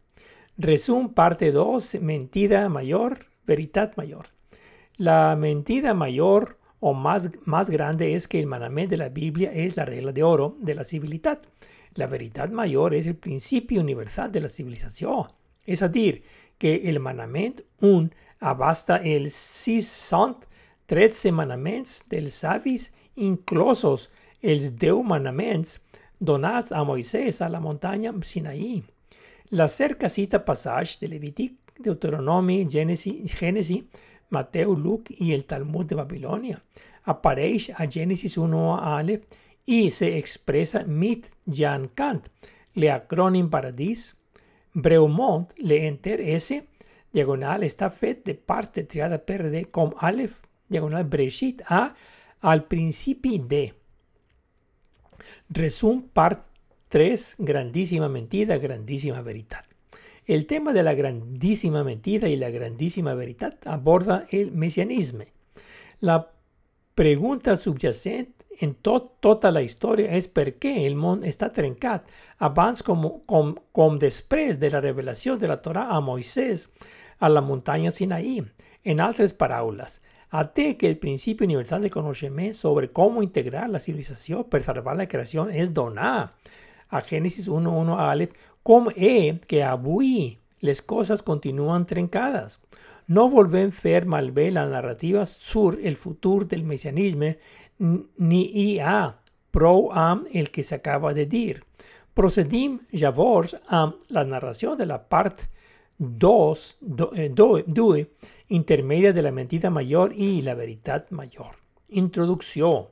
Resum 0.58 1.14
parte 1.14 1.52
2, 1.52 2.00
mentira 2.00 2.68
mayor, 2.68 3.26
veritat 3.46 3.96
mayor. 3.96 4.26
La 4.96 5.36
mentira 5.36 5.94
mayor 5.94 6.58
o 6.80 6.94
más, 6.94 7.30
más 7.44 7.70
grande 7.70 8.14
es 8.14 8.28
que 8.28 8.40
el 8.40 8.46
manamento 8.46 8.90
de 8.90 8.98
la 8.98 9.08
Biblia 9.08 9.52
es 9.52 9.76
la 9.76 9.84
regla 9.84 10.12
de 10.12 10.22
oro 10.22 10.56
de 10.60 10.74
la 10.74 10.84
civilidad. 10.84 11.40
La 11.94 12.06
veritat 12.06 12.50
mayor 12.50 12.94
es 12.94 13.06
el 13.06 13.16
principio 13.16 13.80
universal 13.80 14.32
de 14.32 14.40
la 14.40 14.48
civilización. 14.48 15.28
Es 15.64 15.80
decir, 15.80 16.24
que 16.58 16.82
el 16.84 17.00
manament 17.00 17.62
un 17.80 18.14
abasta 18.40 18.96
el 18.96 19.30
613 19.30 21.32
manaments 21.32 22.04
dels 22.08 22.34
savis, 22.34 22.92
inclosos 23.14 24.10
els 24.42 24.78
10 24.78 25.04
manaments 25.04 25.80
donats 26.22 26.70
a 26.70 26.84
Moisés 26.84 27.42
a 27.42 27.48
la 27.48 27.58
montaña 27.58 28.14
Sinaí. 28.22 28.84
La 29.50 29.66
cerca 29.66 30.08
cita 30.08 30.44
de 31.00 31.08
Levític, 31.08 31.52
Deuteronomi, 31.78 32.64
Gènesis, 32.70 33.38
Gènesis, 33.38 33.84
Mateu, 34.30 34.76
Luc 34.76 35.10
i 35.10 35.32
el 35.34 35.44
Talmud 35.44 35.88
de 35.88 35.96
Babilònia. 35.96 36.62
Apareix 37.04 37.70
a 37.74 37.86
Gènesis 37.86 38.38
1 38.38 38.62
a 38.76 38.98
Aleph 38.98 39.26
i 39.66 39.90
se 39.90 40.16
expressa 40.16 40.84
mit 40.86 41.26
Jan 41.44 41.90
Kant, 41.94 42.22
l'acrònim 42.76 43.50
paradís. 43.50 44.14
Breumont, 44.74 45.50
l'enter 45.58 46.20
S, 46.38 46.62
diagonal, 47.12 47.66
està 47.66 47.90
fet 47.90 48.22
de 48.24 48.38
part 48.38 48.78
triada 48.78 49.18
per 49.18 49.50
D 49.50 49.66
com 49.70 49.90
Aleph, 49.98 50.38
diagonal 50.70 51.04
Breshit, 51.04 51.66
A, 51.66 51.88
al 52.40 52.64
principi 52.70 53.38
D. 53.38 53.81
Resum 55.50 56.02
part 56.12 56.46
3, 56.88 57.36
grandísima 57.38 58.08
mentira, 58.08 58.58
grandísima 58.58 59.22
veritat. 59.22 59.64
El 60.26 60.46
tema 60.46 60.72
de 60.72 60.82
la 60.82 60.94
grandísima 60.94 61.82
mentira 61.82 62.28
y 62.28 62.36
la 62.36 62.50
grandísima 62.50 63.14
veritat 63.14 63.66
aborda 63.66 64.26
el 64.30 64.52
mesianisme. 64.52 65.32
La 66.00 66.30
pregunta 66.94 67.56
subyacent 67.56 68.28
en 68.60 68.74
tot, 68.74 69.16
tota 69.20 69.50
la 69.50 69.62
història 69.64 70.12
és 70.14 70.28
per 70.28 70.52
què 70.62 70.84
el 70.86 70.94
món 70.94 71.24
està 71.26 71.48
trencat 71.50 72.10
abans 72.38 72.84
com, 72.86 73.02
com, 73.26 73.54
com 73.72 73.98
després 73.98 74.60
de 74.62 74.70
la 74.70 74.82
revelació 74.84 75.36
de 75.36 75.50
la 75.50 75.58
Torah 75.64 75.88
a 75.90 76.00
Moisès 76.00 76.68
a 77.18 77.30
la 77.32 77.42
muntanya 77.42 77.90
Sinaí. 77.90 78.42
En 78.84 79.00
altres 79.00 79.32
paraules, 79.34 80.00
Ate 80.34 80.78
que 80.78 80.86
el 80.86 80.96
principio 80.96 81.44
universal 81.44 81.82
de 81.82 81.90
conocimiento 81.90 82.56
sobre 82.56 82.90
cómo 82.90 83.22
integrar 83.22 83.68
la 83.68 83.78
civilización 83.78 84.44
para 84.44 84.64
salvar 84.64 84.96
la 84.96 85.06
creación 85.06 85.50
es 85.50 85.74
donar. 85.74 86.32
A 86.88 87.02
Génesis 87.02 87.50
1.1 87.50 87.98
a 87.98 88.10
Aleph, 88.10 88.32
como 88.62 88.90
es 88.96 89.40
que 89.46 89.62
avui 89.62 90.38
las 90.60 90.80
cosas 90.80 91.22
continúan 91.22 91.84
trencadas. 91.84 92.60
No 93.06 93.28
volven 93.28 93.72
fer 93.72 94.06
malbé 94.06 94.50
la 94.50 94.64
narrativa 94.64 95.26
sur 95.26 95.78
el 95.84 95.98
futuro 95.98 96.46
del 96.46 96.64
mesianismo 96.64 97.36
ni 97.78 98.78
a 98.80 99.20
pro 99.50 99.92
am 99.92 100.24
el 100.32 100.50
que 100.50 100.62
se 100.62 100.76
acaba 100.76 101.12
de 101.12 101.26
dir. 101.26 101.62
Procedim 102.14 102.80
llavors 102.90 103.58
a 103.68 103.94
la 104.08 104.24
narración 104.24 104.78
de 104.78 104.86
la 104.86 105.10
parte 105.10 105.51
2, 106.02 106.78
2, 106.80 107.10
eh, 107.14 108.10
intermedia 108.48 109.12
de 109.12 109.22
la 109.22 109.30
mentira 109.30 109.70
mayor 109.70 110.12
y 110.16 110.42
la 110.42 110.54
veritat 110.54 111.12
mayor. 111.12 111.56
Introducción. 111.88 112.88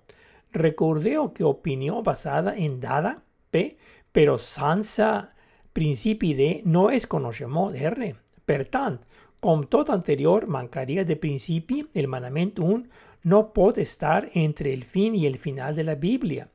Recordeo 0.52 1.35
que 1.35 1.43
opinión 1.43 2.05
basada 2.05 2.57
en 2.57 2.79
dada 2.79 3.25
P, 3.50 3.79
pero 4.12 4.38
sansa 4.38 5.35
principi 5.73 6.35
D 6.35 6.62
no 6.64 6.90
es 6.90 7.09
coneixement 7.09 7.75
R. 7.75 8.14
Per 8.47 8.64
tant, 8.67 9.00
com 9.40 9.64
tot 9.64 9.90
anterior 9.90 10.47
mancaria 10.47 11.05
de 11.05 11.17
principi, 11.17 11.88
el 11.95 12.07
manament 12.07 12.59
1 12.59 12.85
no 13.23 13.52
pot 13.52 13.79
estar 13.79 14.31
entre 14.35 14.73
el 14.73 14.85
fin 14.85 15.14
y 15.17 15.26
el 15.26 15.38
final 15.38 15.75
de 15.75 15.85
la 15.85 15.97
Biblia. 15.97 16.49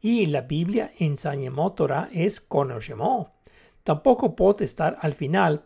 Y 0.00 0.26
la 0.26 0.42
Biblia 0.42 0.92
ensenyament 0.98 1.74
Torah 1.74 2.08
es 2.12 2.40
coneixement. 2.40 3.26
Tampoco 3.82 4.36
pot 4.36 4.60
estar 4.60 4.98
al 5.00 5.14
final 5.14 5.64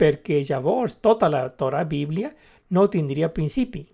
perquè 0.00 0.40
llavors 0.48 0.96
tota 1.04 1.28
la 1.28 1.44
Torah 1.50 1.84
Bíblia 1.84 2.32
no 2.70 2.86
tindria 2.88 3.34
principi, 3.34 3.84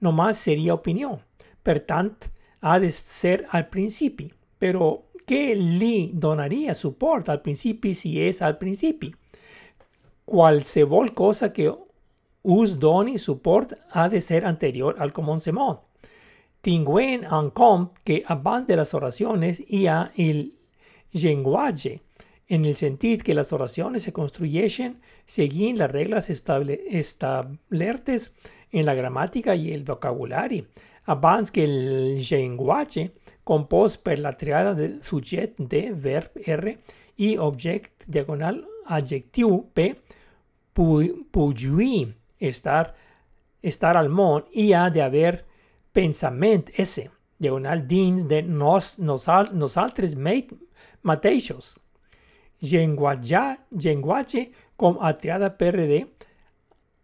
nomás 0.00 0.38
seria 0.38 0.74
opinió. 0.74 1.18
Per 1.62 1.80
tant, 1.84 2.14
ha 2.60 2.78
de 2.78 2.90
ser 2.90 3.46
al 3.50 3.68
principi. 3.68 4.30
Però 4.60 4.92
què 5.28 5.54
li 5.56 6.10
donaria 6.12 6.74
suport 6.74 7.28
al 7.28 7.42
principi 7.44 7.92
si 7.94 8.16
és 8.20 8.40
al 8.42 8.56
principi? 8.58 9.12
Qualsevol 10.24 11.12
cosa 11.14 11.52
que 11.52 11.68
us 12.42 12.76
doni 12.78 13.18
suport 13.18 13.74
ha 13.92 14.08
de 14.08 14.20
ser 14.20 14.44
anterior 14.48 14.96
al 14.98 15.12
començament. 15.12 15.80
Tinguent 16.60 17.24
en 17.24 17.50
compte 17.56 18.00
que 18.04 18.22
abans 18.28 18.66
de 18.68 18.76
les 18.76 18.94
oracions 18.94 19.62
hi 19.66 19.86
ha 19.88 20.10
el 20.16 20.50
llenguatge, 21.12 21.98
en 22.50 22.64
el 22.64 22.74
sentido 22.74 23.24
que 23.24 23.32
las 23.32 23.52
oraciones 23.52 24.02
se 24.02 24.12
construyen 24.12 25.00
según 25.24 25.78
las 25.78 25.90
reglas 25.90 26.30
establertes 26.30 28.32
en 28.72 28.86
la 28.86 28.94
gramática 28.94 29.54
y 29.54 29.72
el 29.72 29.84
vocabulario, 29.84 30.66
abans 31.04 31.52
que 31.52 31.62
el 31.62 32.28
lenguaje 32.28 33.12
compuesto 33.44 34.02
por 34.02 34.18
la 34.18 34.32
triada 34.32 34.74
de 34.74 35.00
sujet 35.00 35.56
de 35.58 35.92
verb 35.92 36.32
R 36.44 36.78
y 37.16 37.36
object 37.36 38.02
diagonal 38.08 38.66
adjectiu 38.84 39.70
P 39.72 39.96
pugui 40.72 42.14
estar, 42.40 42.96
estar 43.62 43.96
al 43.96 44.08
món 44.08 44.46
y 44.52 44.72
ha 44.72 44.90
de 44.90 45.02
haber 45.02 45.46
pensament 45.92 46.70
S 46.74 47.08
diagonal 47.38 47.86
dins 47.86 48.26
de 48.26 48.42
nos, 48.42 48.98
nosaltres 48.98 50.16
mateixos 51.02 51.79
llenguatge 52.60 54.50
com 54.76 54.98
a 55.00 55.12
triada 55.16 55.56
PRD 55.56 56.04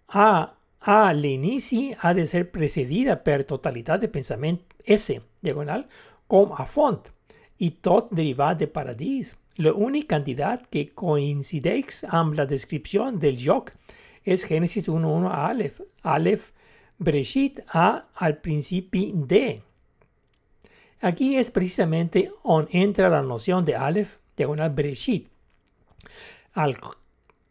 a, 0.08 0.54
a 0.80 1.12
l'inici 1.12 1.94
ha 1.98 2.12
de 2.14 2.26
ser 2.26 2.46
precedida 2.52 3.16
per 3.16 3.44
totalitat 3.44 4.00
de 4.00 4.08
pensament 4.08 4.60
S, 4.86 5.18
diagonal, 5.42 5.86
com 6.28 6.54
a 6.54 6.66
font, 6.66 7.02
i 7.58 7.72
tot 7.82 8.12
derivat 8.14 8.60
de 8.60 8.68
paradís. 8.68 9.34
La 9.58 9.72
única 9.72 10.16
cantidad 10.16 10.62
que 10.70 10.92
coincide 10.94 11.82
amb 12.08 12.34
la 12.34 12.46
descripción 12.46 13.18
del 13.18 13.36
joc 13.36 13.72
és 14.24 14.44
Génesis 14.44 14.88
1.1 14.88 15.30
a 15.30 15.46
Aleph. 15.48 15.80
Aleph, 16.02 16.52
Breshit 16.98 17.60
A 17.68 18.08
al 18.14 18.38
principi 18.38 19.12
de. 19.14 19.62
Aquí 21.00 21.36
es 21.36 21.50
precisamente 21.50 22.30
on 22.42 22.68
entra 22.70 23.08
la 23.08 23.22
noción 23.22 23.64
de 23.64 23.76
Aleph, 23.76 24.18
diagonal 24.36 24.70
Breshit. 24.70 25.28
Al 26.52 26.76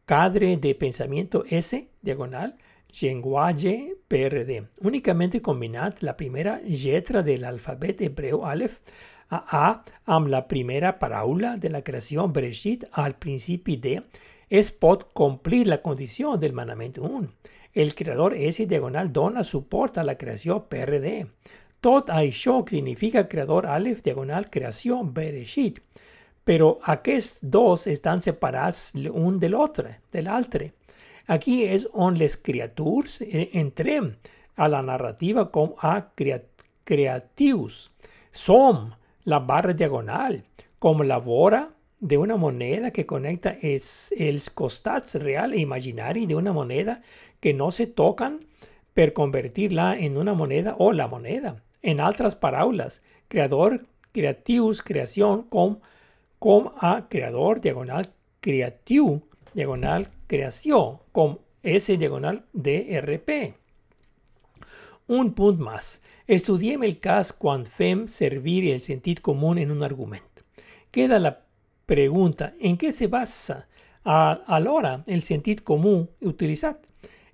cadre 0.06 0.58
de 0.58 0.76
pensamiento 0.76 1.44
S, 1.50 1.88
diagonal, 2.02 2.58
lenguaje 3.02 3.98
PRD. 4.08 4.68
Únicamente 4.82 5.42
combinad 5.42 5.96
la 6.00 6.16
primera 6.16 6.62
letra 6.64 7.24
del 7.24 7.44
alfabeto 7.44 8.04
hebreo 8.04 8.46
Aleph 8.46 8.80
a 9.30 9.44
A 9.50 9.84
amb 10.06 10.28
la 10.28 10.48
primera 10.48 11.00
paraula 11.00 11.58
de 11.58 11.70
la 11.70 11.82
creación 11.84 12.32
Bereshit 12.32 12.86
al 12.92 13.16
principi 13.16 13.76
de 13.76 14.04
es 14.50 14.72
pot 14.72 15.12
complir 15.14 15.68
la 15.68 15.82
condición 15.82 16.40
del 16.40 16.54
mandamiento 16.54 17.02
1. 17.02 17.30
El 17.74 17.96
creador 17.96 18.36
S 18.36 18.66
diagonal 18.68 19.12
dona 19.12 19.44
suport 19.44 19.98
a 19.98 20.04
la 20.04 20.18
creación 20.18 20.68
PRD. 20.70 21.28
Tot 21.82 22.10
això 22.10 22.64
significa 22.70 23.28
creador 23.28 23.66
Aleph 23.66 24.04
diagonal 24.04 24.50
creación 24.50 25.14
Bereshit. 25.14 25.82
Pero 26.46 26.80
aquests 26.84 27.40
dos 27.42 27.88
están 27.88 28.22
separados 28.22 28.94
un 29.12 29.40
del 29.40 29.56
otro, 29.56 29.90
del 30.12 30.28
altre. 30.28 30.74
Aquí 31.28 31.64
es 31.64 31.90
on 31.92 32.18
les 32.18 32.38
criatures 32.38 33.20
entrem 33.28 34.14
a 34.56 34.70
la 34.70 34.82
narrativa 34.82 35.50
com 35.52 35.74
a 35.82 36.14
creatius. 36.86 37.92
Som 38.32 38.94
la 39.24 39.40
barra 39.40 39.74
diagonal, 39.74 40.44
como 40.78 41.04
la 41.04 41.18
vora 41.18 41.72
de 42.00 42.18
una 42.20 42.36
moneda 42.36 42.92
que 42.92 43.08
conecta 43.08 43.58
es 43.62 44.14
els 44.18 44.52
costats 44.52 45.16
real 45.16 45.54
e 45.54 45.62
imaginari 45.62 46.28
de 46.28 46.36
una 46.36 46.54
moneda 46.54 47.02
que 47.40 47.54
no 47.54 47.72
se 47.72 47.88
tocan 47.88 48.46
per 48.94 49.14
convertirla 49.14 49.98
en 49.98 50.18
una 50.18 50.34
moneda 50.34 50.76
o 50.78 50.94
la 50.94 51.08
moneda. 51.08 51.64
En 51.82 52.00
otras 52.00 52.36
paraules, 52.36 53.02
creador, 53.28 53.88
creatius, 54.12 54.84
creación, 54.84 55.44
com, 55.44 55.80
com 56.40 56.72
a 56.78 57.08
creador, 57.10 57.62
diagonal, 57.62 58.06
creatiu, 58.40 59.22
diagonal, 59.54 60.10
creación, 60.28 61.00
com 61.12 61.38
S 61.64 61.98
diagonal 61.98 62.46
DRP. 62.54 63.56
Un 65.08 65.34
punt 65.34 65.60
más. 65.60 66.02
Estudiem 66.28 66.84
el 66.84 67.00
cas 67.00 67.34
quan 67.34 67.66
fem 67.66 68.08
servir 68.08 68.72
el 68.72 68.82
sentit 68.82 69.22
común 69.22 69.58
en 69.58 69.72
un 69.72 69.84
argumento. 69.84 70.44
Queda 70.92 71.20
la 71.20 71.46
pregunta, 71.86 72.54
¿en 72.60 72.78
qué 72.78 72.92
se 72.92 73.08
basa 73.08 73.68
alhora 74.04 75.04
el 75.08 75.22
sentit 75.24 75.62
común 75.62 76.10
utilizat? 76.22 76.82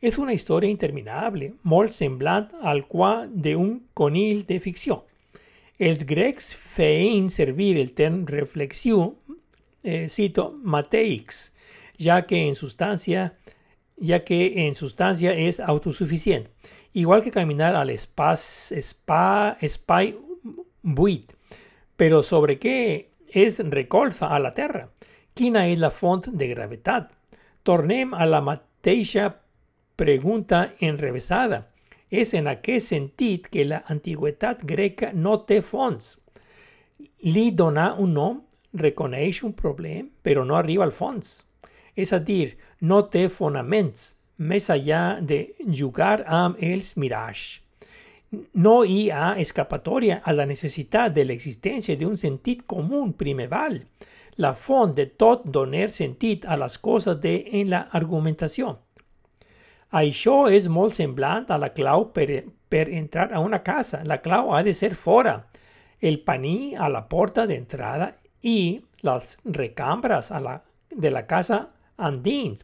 És 0.02 0.18
una 0.18 0.34
història 0.34 0.72
interminable, 0.72 1.52
molt 1.62 1.94
semblant 1.94 2.48
al 2.66 2.88
qual 2.90 3.30
de 3.30 3.56
un 3.56 3.86
conill 3.94 4.48
de 4.50 4.58
ficció. 4.60 5.06
Els 5.82 6.06
grecs 6.06 6.52
feien 6.54 7.32
servir 7.34 7.80
el 7.82 7.96
term 7.98 8.28
reflexiu, 8.30 9.16
eh, 9.82 10.06
cito, 10.10 10.52
mateix, 10.62 11.52
ya 11.98 12.22
que 12.22 12.46
en 12.46 12.56
sustancia, 12.56 13.34
es 13.98 15.60
autosuficiente 15.60 16.52
igual 16.94 17.22
que 17.22 17.32
caminar 17.32 17.76
al 17.76 17.90
espacio 17.90 18.78
spa, 18.78 19.58
buit. 20.82 21.34
Pero 21.96 22.24
sobre 22.24 22.60
qué 22.60 23.12
es 23.28 23.60
recolza 23.60 24.28
a 24.28 24.40
la 24.40 24.54
Tierra? 24.54 24.90
Quina 25.34 25.68
es 25.68 25.80
la 25.80 25.92
font 25.92 26.28
de 26.28 26.48
gravedad? 26.48 27.12
Tornem 27.64 28.14
a 28.14 28.26
la 28.26 28.42
mateixa 28.42 29.42
pregunta 29.96 30.74
enrevesada. 30.80 31.71
És 32.12 32.34
en 32.36 32.50
aquest 32.52 32.92
sentit 32.92 33.48
que 33.48 33.64
la 33.64 33.84
antiguitat 33.88 34.66
greca 34.68 35.14
no 35.16 35.38
té 35.48 35.62
fons. 35.64 36.18
Li 37.24 37.52
donar 37.56 37.96
un 38.04 38.12
nom 38.14 38.42
reconeix 38.74 39.44
un 39.48 39.54
problema, 39.56 40.10
però 40.22 40.44
no 40.46 40.58
arriba 40.60 40.84
al 40.84 40.92
fons. 40.92 41.46
És 41.96 42.12
a 42.14 42.20
dir, 42.20 42.58
no 42.82 43.02
té 43.08 43.30
fonaments, 43.30 44.16
més 44.38 44.70
allá 44.70 45.20
de 45.22 45.54
jugar 45.68 46.24
amb 46.28 46.60
els 46.60 46.96
mirage. 46.98 47.62
No 48.56 48.84
hi 48.84 49.10
ha 49.12 49.36
escapatòria 49.40 50.22
a 50.24 50.34
la 50.34 50.46
necessitat 50.48 51.12
de 51.16 51.26
l'existència 51.28 51.98
d'un 52.00 52.16
sentit 52.18 52.64
comú 52.68 53.04
primeval, 53.20 53.82
la 54.38 54.54
font 54.54 54.96
de 54.96 55.06
tot 55.06 55.44
donar 55.46 55.90
sentit 55.92 56.46
a 56.48 56.56
les 56.58 56.78
coses 56.78 57.20
de 57.20 57.36
en 57.60 57.70
la 57.70 57.86
argumentació. 57.92 58.78
Això 59.92 60.46
és 60.48 60.70
molt 60.72 60.96
semblant 60.96 61.50
a 61.52 61.58
la 61.60 61.74
clau 61.76 62.06
per, 62.16 62.44
entrar 62.72 63.34
a 63.36 63.42
una 63.44 63.60
casa. 63.60 64.00
La 64.08 64.22
clau 64.24 64.54
ha 64.56 64.62
de 64.64 64.74
ser 64.74 64.94
fora, 64.96 65.48
el 66.00 66.22
paní 66.24 66.76
a 66.80 66.88
la 66.88 67.10
porta 67.10 67.44
d'entrada 67.46 68.14
i 68.42 68.80
les 69.04 69.36
recambres 69.44 70.32
a 70.32 70.62
de 70.90 71.12
la 71.12 71.26
casa 71.28 71.74
andins. 71.98 72.64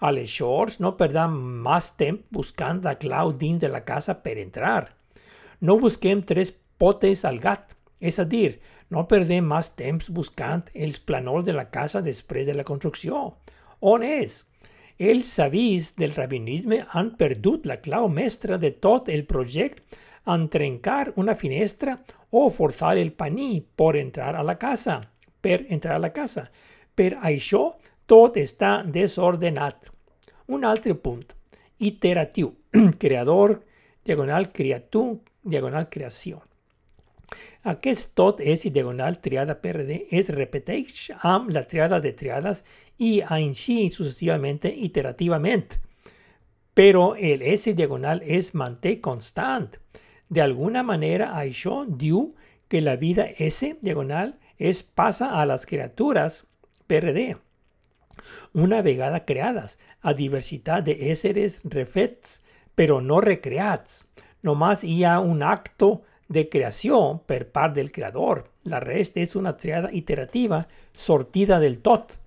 Aleshores, 0.00 0.80
no 0.80 0.96
perdam 0.96 1.36
más 1.62 1.92
temps 1.96 2.24
buscant 2.30 2.82
la 2.82 2.96
clau 2.96 3.32
de 3.36 3.68
la 3.68 3.84
casa 3.84 4.22
per 4.22 4.38
entrar. 4.38 4.96
No 5.60 5.78
busquem 5.78 6.22
tres 6.22 6.56
potes 6.78 7.24
al 7.24 7.38
gat, 7.38 7.76
és 8.00 8.18
a 8.18 8.24
dir, 8.24 8.60
no 8.90 9.06
perdem 9.06 9.44
més 9.44 9.70
temps 9.76 10.08
buscant 10.10 10.64
els 10.74 10.98
planols 10.98 11.44
de 11.44 11.52
la 11.52 11.68
casa 11.70 12.00
després 12.00 12.46
de 12.46 12.54
la 12.54 12.64
construcció. 12.64 13.36
On 13.80 14.02
és? 14.02 14.46
Els 15.02 15.30
savis 15.34 15.88
del 15.98 16.12
rabinisme 16.14 16.76
han 16.94 17.08
perdut 17.18 17.64
la 17.66 17.80
clau 17.82 18.04
mestra 18.06 18.58
de 18.64 18.68
tot 18.84 19.08
el 19.10 19.24
projecte 19.26 19.96
en 20.34 20.44
trencar 20.52 21.14
una 21.22 21.34
finestra 21.34 21.96
o 22.30 22.42
forçar 22.54 22.92
el 23.00 23.10
paní 23.22 23.64
per 23.74 23.96
entrar 23.98 24.36
a 24.36 24.44
la 24.46 24.54
casa, 24.60 25.00
per 25.40 25.64
entrar 25.74 25.96
a 25.96 26.04
la 26.04 26.12
casa. 26.14 26.44
Per 26.94 27.16
això 27.18 27.64
tot 28.06 28.38
està 28.38 28.70
desordenat. 28.86 29.90
Un 30.54 30.62
altre 30.70 30.94
punt, 30.94 31.26
iteratiu, 31.82 32.54
creador, 33.02 33.58
diagonal 34.06 34.52
creatum, 34.54 35.18
diagonal 35.42 35.90
creació. 35.90 36.44
Aquest 37.62 38.16
tot 38.18 38.40
és 38.42 38.64
diagonal 38.74 39.20
triada 39.22 39.54
PRD 39.62 40.08
es 40.10 40.32
repeteix 40.34 41.12
amb 41.22 41.52
la 41.54 41.62
triada 41.62 42.00
de 42.02 42.10
triades 42.10 42.64
i 42.98 43.20
així 43.22 43.86
successivament 43.94 44.66
iterativament. 44.66 45.76
Però 46.74 47.14
el 47.14 47.42
S 47.46 47.74
diagonal 47.78 48.24
es 48.26 48.50
manté 48.54 48.96
constant. 49.00 49.70
De 50.28 50.42
alguna 50.42 50.82
manera 50.82 51.30
això 51.38 51.84
diu 51.86 52.32
que 52.66 52.80
la 52.80 52.96
vida 52.96 53.28
S 53.38 53.76
diagonal 53.80 54.34
es 54.58 54.82
passa 54.82 55.30
a 55.30 55.46
les 55.46 55.66
criatures 55.66 56.42
PRD. 56.88 57.36
Una 58.54 58.82
vegada 58.82 59.24
creadas 59.24 59.78
a 60.00 60.14
diversidad 60.14 60.82
de 60.82 61.12
éseres 61.12 61.60
refets, 61.62 62.42
pero 62.74 63.00
no 63.00 63.20
recreats. 63.20 64.08
Nomás 64.42 64.82
hi 64.82 65.04
ha 65.04 65.20
un 65.20 65.44
acto 65.44 66.02
de 66.32 66.48
creación 66.48 67.20
per 67.20 67.50
part 67.50 67.74
del 67.74 67.92
creador. 67.92 68.50
La 68.64 68.80
resta 68.80 69.20
es 69.20 69.36
una 69.36 69.56
triada 69.56 69.90
iterativa 69.92 70.68
sortida 70.92 71.60
del 71.60 71.78
tot. 71.78 72.18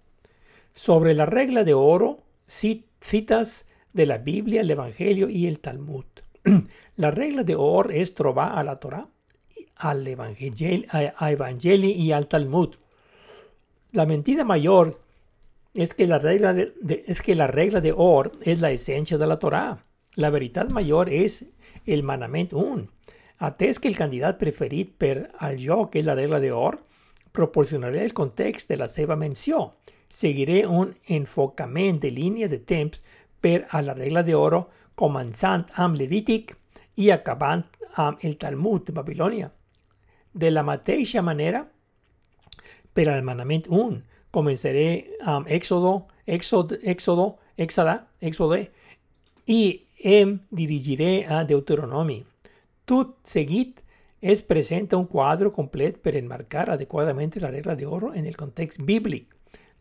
Sobre 0.73 1.13
la 1.13 1.25
regla 1.25 1.63
de 1.63 1.73
oro, 1.73 2.19
citas 2.47 3.65
de 3.93 4.05
la 4.05 4.17
Biblia, 4.17 4.61
el 4.61 4.71
Evangelio 4.71 5.29
y 5.29 5.47
el 5.47 5.59
Talmud. 5.59 6.05
la 6.95 7.11
regla 7.11 7.43
de 7.43 7.55
oro 7.55 7.89
es 7.89 8.13
trobar 8.13 8.57
a 8.57 8.63
la 8.63 8.79
Torah, 8.79 9.07
al 9.75 10.07
Evangelio, 10.07 10.85
a 10.91 11.41
y 11.61 12.11
al 12.11 12.27
Talmud. 12.27 12.75
La 13.91 14.05
mentira 14.05 14.43
mayor 14.43 14.99
es 15.73 15.93
que 15.93 16.07
la 16.07 16.19
regla 16.19 16.53
de, 16.53 17.03
es 17.07 17.21
que 17.21 17.35
la 17.35 17.47
regla 17.47 17.81
de 17.81 17.93
Or 17.95 18.31
es 18.41 18.61
la 18.61 18.71
esencia 18.71 19.17
de 19.17 19.27
la 19.27 19.39
Torah. 19.39 19.85
La 20.15 20.29
verdad 20.29 20.69
mayor 20.69 21.09
es 21.09 21.45
el 21.85 22.03
mandamiento 22.03 22.57
un. 22.57 22.94
Atès 23.39 23.79
que 23.79 23.87
el 23.87 23.97
candidat 23.97 24.37
preferit 24.39 24.93
per 24.97 25.31
al 25.39 25.57
que 25.91 25.99
es 25.99 26.05
la 26.05 26.15
regla 26.15 26.39
de 26.39 26.51
Or, 26.51 26.79
proporcionaré 27.31 28.05
el 28.05 28.13
contexto 28.13 28.73
de 28.73 28.77
la 28.77 28.87
seva 28.87 29.15
menció. 29.15 29.75
Seguiré 30.07 30.65
un 30.67 30.95
enfocament 31.07 31.99
de 31.99 32.11
línea 32.11 32.47
de 32.47 32.59
temps 32.59 33.03
per 33.41 33.67
a 33.69 33.81
la 33.81 33.93
regla 33.93 34.23
de 34.23 34.35
oro 34.35 34.69
començant 34.95 35.65
amb 35.75 35.97
Levític 35.99 36.55
i 36.95 37.11
acabant 37.11 37.65
amb 37.95 38.23
el 38.23 38.37
Talmud 38.37 38.85
de 38.87 38.93
Babilònia. 38.95 39.51
De 40.33 40.51
la 40.51 40.63
mateixa 40.63 41.21
manera, 41.21 41.65
per 42.93 43.09
al 43.11 43.23
mandament 43.23 43.67
1, 43.67 43.99
comenzaré 44.31 45.17
um, 45.27 45.43
Éxodo, 45.47 46.07
Éxodo, 46.25 46.79
Éxodo, 46.83 47.37
Éxada, 47.57 48.07
Éxodo 48.21 48.57
y 49.45 49.87
em 49.97 50.39
dirigiré 50.51 51.25
a 51.25 51.43
Deuteronomi. 51.43 52.25
Tot 52.85 53.17
seguit 53.25 53.81
es 54.21 54.41
presenta 54.41 54.97
un 54.97 55.05
quadre 55.05 55.51
complet 55.51 55.97
per 56.01 56.15
enmarcar 56.17 56.69
adequadament 56.69 57.33
la 57.41 57.51
regla 57.51 57.75
d'oro 57.75 58.13
en 58.13 58.25
el 58.25 58.37
context 58.37 58.81
bíblic. 58.81 59.27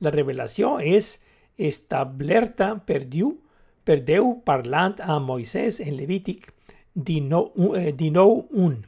La 0.00 0.10
revelació 0.10 0.78
és 0.80 1.20
establerta 1.56 2.74
per 2.86 3.04
Déu, 3.04 3.38
per 3.84 4.00
parlant 4.44 4.96
a 5.00 5.18
Moisès 5.20 5.80
en 5.80 5.96
Levític 5.96 6.52
19.1. 6.96 8.82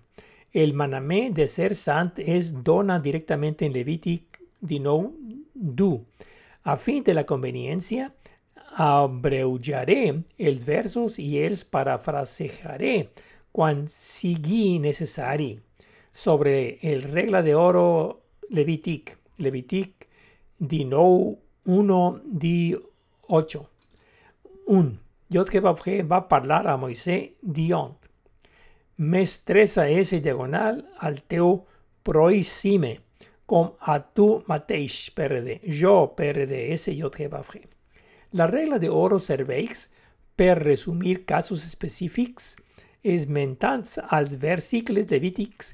El 0.53 0.73
manament 0.73 1.35
de 1.37 1.47
ser 1.47 1.75
sant 1.75 2.13
es 2.17 2.53
dona 2.65 2.99
directament 2.99 3.57
en 3.61 3.73
Levític 3.73 4.41
19.2. 4.65 6.01
A 6.65 6.77
fin 6.77 7.05
de 7.05 7.15
la 7.15 7.25
conveniència, 7.25 8.11
abreujaré 8.77 10.25
els 10.39 10.65
versos 10.65 11.19
i 11.19 11.39
els 11.45 11.65
parafrasejaré 11.65 13.09
quan 13.57 13.87
sigui 13.89 14.77
necessari. 14.79 15.55
Sobre 16.13 16.79
el 16.83 17.03
regla 17.03 17.41
de 17.43 17.55
oro 17.55 17.87
Levític, 18.51 19.17
Levític 19.39 20.07
19, 20.59 21.39
1, 21.65 22.21
18. 22.25 23.63
1. 24.67 24.99
Jod 25.33 25.49
que 25.49 25.61
va, 25.61 25.73
va 26.05 26.21
parlar 26.29 26.67
a 26.69 26.77
Moisès 26.77 27.33
dient, 27.41 27.97
Mestressa 28.97 29.87
és 29.93 30.13
diagonal 30.25 30.83
al 31.05 31.19
teu 31.29 31.59
proixime, 32.05 32.95
com 33.49 33.73
a 33.81 33.99
tu 34.01 34.43
mateix, 34.49 35.11
PRD. 35.17 35.59
Jo, 35.69 36.13
PRD, 36.17 36.63
S, 36.77 36.93
J, 36.93 37.11
que 37.13 37.29
va. 37.33 37.43
La 38.33 38.47
regla 38.53 38.79
de 38.79 38.89
oro 38.93 39.19
serveix 39.19 39.89
per 40.37 40.59
resumir 40.61 41.25
casos 41.25 41.65
específics 41.65 42.55
esmentats 43.15 44.01
als 44.03 44.35
versicles 44.43 45.07
levítics 45.11 45.73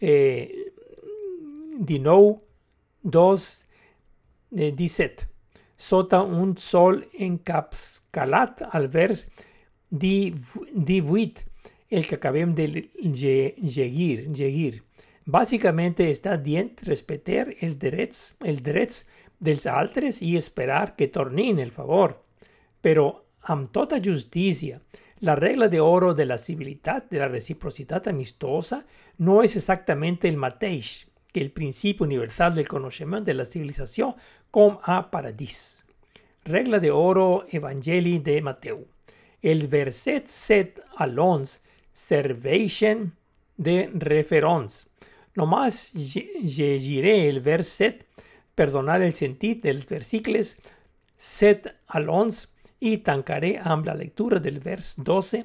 eh, 0.00 0.72
19, 1.78 2.40
2, 3.02 3.46
eh, 4.56 4.72
17, 4.78 5.28
sota 5.76 6.22
un 6.22 6.56
sol 6.56 7.02
encapscalat 7.18 8.62
al 8.70 8.88
vers 8.88 9.26
18, 9.90 11.44
el 11.90 12.06
que 12.06 12.14
acabem 12.14 12.54
de 12.54 12.88
llegir. 13.02 14.28
llegir. 14.32 14.82
Bàsicament 15.26 16.00
està 16.02 16.36
dient 16.36 16.72
respetar 16.86 17.52
els 17.60 17.76
drets, 17.78 18.34
els 18.42 18.62
drets 18.62 19.04
dels 19.38 19.66
altres 19.66 20.22
i 20.22 20.36
esperar 20.36 20.96
que 20.96 21.10
tornin 21.12 21.60
el 21.62 21.70
favor. 21.70 22.16
Però 22.82 23.06
amb 23.52 23.68
tota 23.70 24.00
justícia, 24.02 24.80
la 25.22 25.36
regla 25.36 25.68
de 25.68 25.78
oro 25.78 26.14
de 26.14 26.26
la 26.26 26.36
civilitat, 26.36 27.08
de 27.08 27.20
la 27.20 27.28
reciprocitat 27.28 28.08
amistosa, 28.10 28.80
no 29.18 29.38
és 29.46 29.54
exactament 29.54 30.18
el 30.26 30.36
mateix 30.36 31.06
que 31.32 31.40
el 31.40 31.52
principi 31.54 32.02
universal 32.02 32.56
del 32.56 32.66
coneixement 32.66 33.22
de 33.22 33.36
la 33.36 33.46
civilització 33.46 34.16
com 34.50 34.80
a 34.82 34.98
paradís. 35.12 35.84
Regla 36.44 36.80
de 36.82 36.90
oro 36.90 37.46
Evangeli 37.54 38.18
de 38.18 38.40
Mateu. 38.42 38.82
Els 39.40 39.68
versets 39.70 40.34
7 40.50 40.82
a 40.98 41.06
l'11 41.06 41.60
serveixen 41.94 43.12
de 43.56 43.92
referents. 44.02 44.88
Només 45.38 45.84
llegiré 45.94 47.28
el 47.28 47.38
vers 47.46 47.70
7 47.78 48.26
per 48.58 48.72
donar 48.74 48.98
el 49.06 49.14
sentit 49.14 49.62
dels 49.62 49.86
versicles 49.86 50.56
7 51.14 51.70
al 51.94 52.10
11 52.10 52.50
i 52.82 52.98
tancaré 53.06 53.54
amb 53.58 53.86
la 53.86 53.94
lectura 53.94 54.40
del 54.42 54.58
vers 54.62 54.94
12 54.98 55.42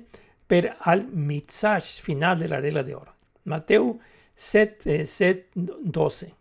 per 0.47 0.63
al 0.89 1.05
missatge 1.11 2.01
final 2.03 2.39
de 2.39 2.49
la 2.51 2.59
regla 2.63 2.83
d'or. 2.83 3.11
Mateu 3.45 3.93
7, 4.33 5.03
7, 5.05 5.67
12. 5.83 6.31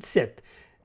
7. 0.00 0.42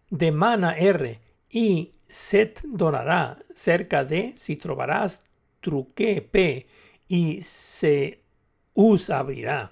Demana 0.10 0.76
R 0.78 1.14
i 1.56 1.68
set 2.06 2.62
donarà 2.66 3.38
cerca 3.56 4.04
de 4.04 4.32
si 4.38 4.58
trobaràs 4.62 5.22
truque 5.66 6.20
P 6.22 6.46
i 7.16 7.24
se 7.42 7.96
us 8.76 9.10
abrirà. 9.10 9.64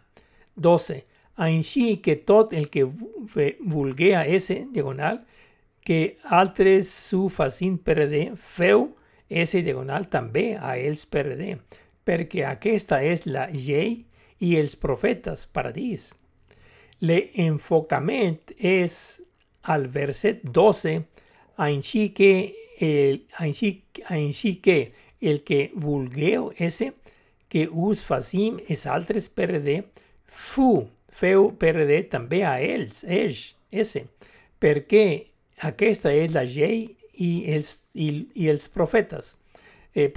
12 0.55 1.03
així 1.35 1.97
que 1.97 2.15
tot 2.15 2.53
el 2.53 2.69
que 2.69 2.85
vulguea 2.85 4.25
S 4.25 4.53
diagonal 4.71 5.23
que 5.83 6.17
altres 6.23 6.89
su 6.89 7.27
facin 7.29 7.77
PRD, 7.77 8.33
feu 8.37 8.93
S 9.29 9.61
diagonal 9.65 10.07
també 10.11 10.53
a 10.55 10.75
ells 10.77 11.05
PRD, 11.09 11.57
perquè 12.05 12.45
aquesta 12.47 13.01
és 13.03 13.25
la 13.27 13.47
llei 13.51 14.03
i 14.43 14.55
els 14.59 14.75
profetes 14.79 15.45
paradís. 15.47 16.11
L'enfocament 17.03 18.53
és 18.57 18.95
al 19.63 19.87
verset 19.91 20.43
12, 20.43 20.99
així 21.57 22.09
que 22.15 22.33
el, 22.83 23.23
així, 23.39 23.83
així 24.07 24.55
que 24.63 24.77
el 25.21 25.43
que 25.47 25.71
vulgueu 25.75 26.51
S, 26.59 26.91
que 27.47 27.67
us 27.69 28.01
facim 28.03 28.59
els 28.67 28.85
altres 28.89 29.29
PRD, 29.29 29.81
fu 30.25 30.87
feu 31.13 31.51
PRD 31.59 32.01
també 32.11 32.41
a 32.47 32.57
ells, 32.63 33.03
ells, 33.05 33.53
ese, 33.71 34.07
perquè 34.59 35.32
aquesta 35.63 36.11
és 36.11 36.33
la 36.35 36.43
llei 36.43 36.85
i 37.13 37.31
els, 37.53 37.83
i, 37.93 38.27
i 38.35 38.49
els 38.51 38.67
profetes. 38.69 39.35
Eh. 39.93 40.11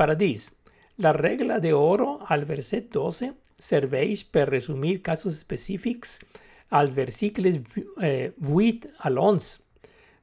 La 0.96 1.12
regla 1.12 1.60
de 1.60 1.72
oro 1.72 2.18
al 2.28 2.46
verset 2.48 2.88
12 2.92 3.32
serveix 3.58 4.24
per 4.24 4.48
resumir 4.48 5.02
casos 5.02 5.36
específics 5.36 6.18
als 6.70 6.94
versicles 6.96 7.60
eh, 8.02 8.32
8 8.40 8.88
al 9.06 9.18
11, 9.18 9.60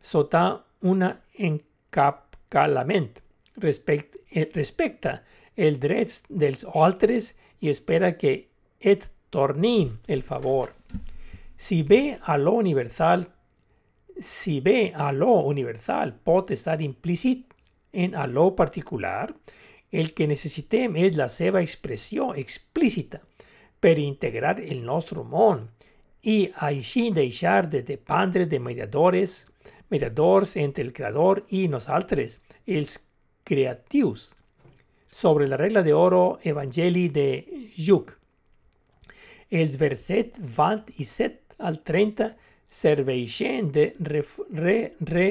sota 0.01 0.63
un 0.81 1.05
encapcalament 1.05 3.21
eh, 3.61 4.49
respecta 4.53 5.21
els 5.55 5.79
drets 5.79 6.23
dels 6.29 6.65
altres 6.73 7.33
i 7.61 7.69
espera 7.69 8.15
que 8.17 8.33
et 8.79 9.07
torni 9.29 9.91
el 10.07 10.23
favor. 10.23 10.73
Si 11.55 11.83
ve 11.83 12.17
a 12.21 12.37
lo 12.37 12.57
universal, 12.59 13.27
si 14.19 14.59
ve 14.59 14.93
a 14.95 15.11
lo 15.11 15.39
universal 15.49 16.13
pot 16.13 16.51
estar 16.51 16.81
implícit 16.81 17.53
en 17.91 18.15
a 18.15 18.27
lo 18.27 18.55
particular, 18.55 19.33
el 19.91 20.13
que 20.17 20.27
necessitem 20.27 20.95
és 20.97 21.15
la 21.15 21.29
seva 21.29 21.61
expressió 21.61 22.33
explícita 22.33 23.21
per 23.79 23.99
integrar 24.01 24.57
el 24.59 24.81
nostre 24.85 25.21
món 25.23 25.67
i 26.23 26.49
així 26.65 27.09
deixar 27.11 27.67
de 27.69 27.83
dependre 27.83 28.47
de 28.49 28.59
mediadores, 28.59 29.43
mediadors 29.91 30.55
entre 30.57 30.83
el 30.83 30.93
creador 30.93 31.43
i 31.49 31.67
nosaltres, 31.67 32.39
els 32.65 32.97
creatius. 33.43 34.33
Sobre 35.11 35.47
la 35.47 35.57
regla 35.57 35.83
de 35.83 35.93
oro 35.93 36.39
Evangeli 36.41 37.09
de 37.09 37.27
Lluc. 37.77 38.15
Els 39.51 39.77
versets 39.77 40.41
27 40.41 41.59
al 41.59 41.83
30 41.83 42.31
serveixen 42.73 43.71
de 43.71 43.91
re, 43.99 44.23
re, 44.51 44.77
re, 44.99 45.27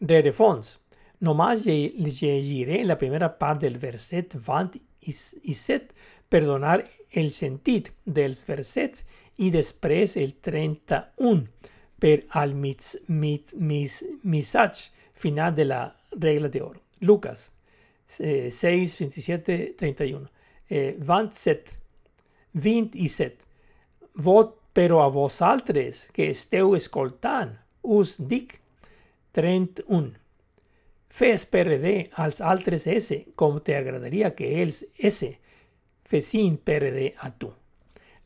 re 0.00 0.20
refons. 0.24 0.76
Només 1.20 1.66
llegiré 1.66 2.84
la 2.86 2.96
primera 2.98 3.28
part 3.40 3.60
del 3.64 3.78
verset 3.82 4.36
27 4.38 5.94
per 6.30 6.44
donar 6.46 6.78
el 7.10 7.30
sentit 7.34 7.90
dels 8.04 8.44
versets 8.46 9.04
i 9.42 9.50
després 9.54 10.16
el 10.20 10.36
31 10.44 11.46
per 11.98 12.16
al 12.38 12.54
mis, 12.54 12.94
mis, 13.08 13.54
mis, 13.54 14.02
missatge 14.22 14.92
final 15.18 15.54
de 15.54 15.66
la 15.66 15.82
regla 16.14 16.48
d'or. 16.48 16.78
Lucas 17.00 17.50
eh, 18.20 18.50
6, 18.50 18.96
27, 18.98 19.74
31. 19.78 20.30
Eh, 20.70 20.96
27, 20.98 21.78
27. 22.52 23.44
Vot 24.14 24.57
però 24.78 25.02
a 25.02 25.08
vosaltres 25.10 26.04
que 26.14 26.28
esteu 26.30 26.76
escoltant, 26.76 27.56
us 27.82 28.12
dic 28.30 28.60
31. 29.34 30.12
Fes 31.10 31.46
PRD 31.50 32.12
als 32.14 32.38
altres 32.38 32.86
S 32.86 33.16
com 33.34 33.56
te 33.58 33.74
agradaria 33.74 34.30
que 34.38 34.52
ells 34.62 34.84
S 34.94 35.32
fessin 36.06 36.60
PRD 36.62 37.08
a 37.18 37.32
tu. 37.34 37.50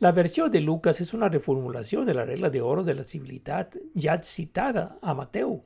La 0.04 0.12
versió 0.12 0.50
de 0.52 0.60
Lucas 0.60 1.00
és 1.00 1.14
una 1.16 1.30
reformulació 1.32 2.04
de 2.04 2.18
la 2.18 2.26
regla 2.28 2.52
de 2.52 2.60
oro 2.60 2.84
de 2.84 2.98
la 3.00 3.08
civilitat 3.08 3.78
ja 3.96 4.18
citada 4.20 4.98
a 5.00 5.16
Mateu. 5.16 5.62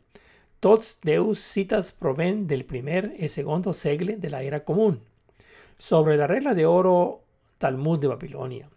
Tots 0.61 1.01
deus 1.03 1.42
citas 1.42 1.90
proven 1.90 2.46
del 2.46 2.62
primer 2.62 3.11
i 3.18 3.27
segon 3.27 3.66
segle 3.75 4.20
de 4.22 4.31
la 4.31 4.44
era 4.44 4.62
común. 4.62 5.03
Sobre 5.79 6.16
la 6.16 6.31
regla 6.31 6.55
de 6.55 6.64
oro 6.64 7.25
Talmud 7.59 7.99
de 7.99 8.14
Babilònia. 8.14 8.76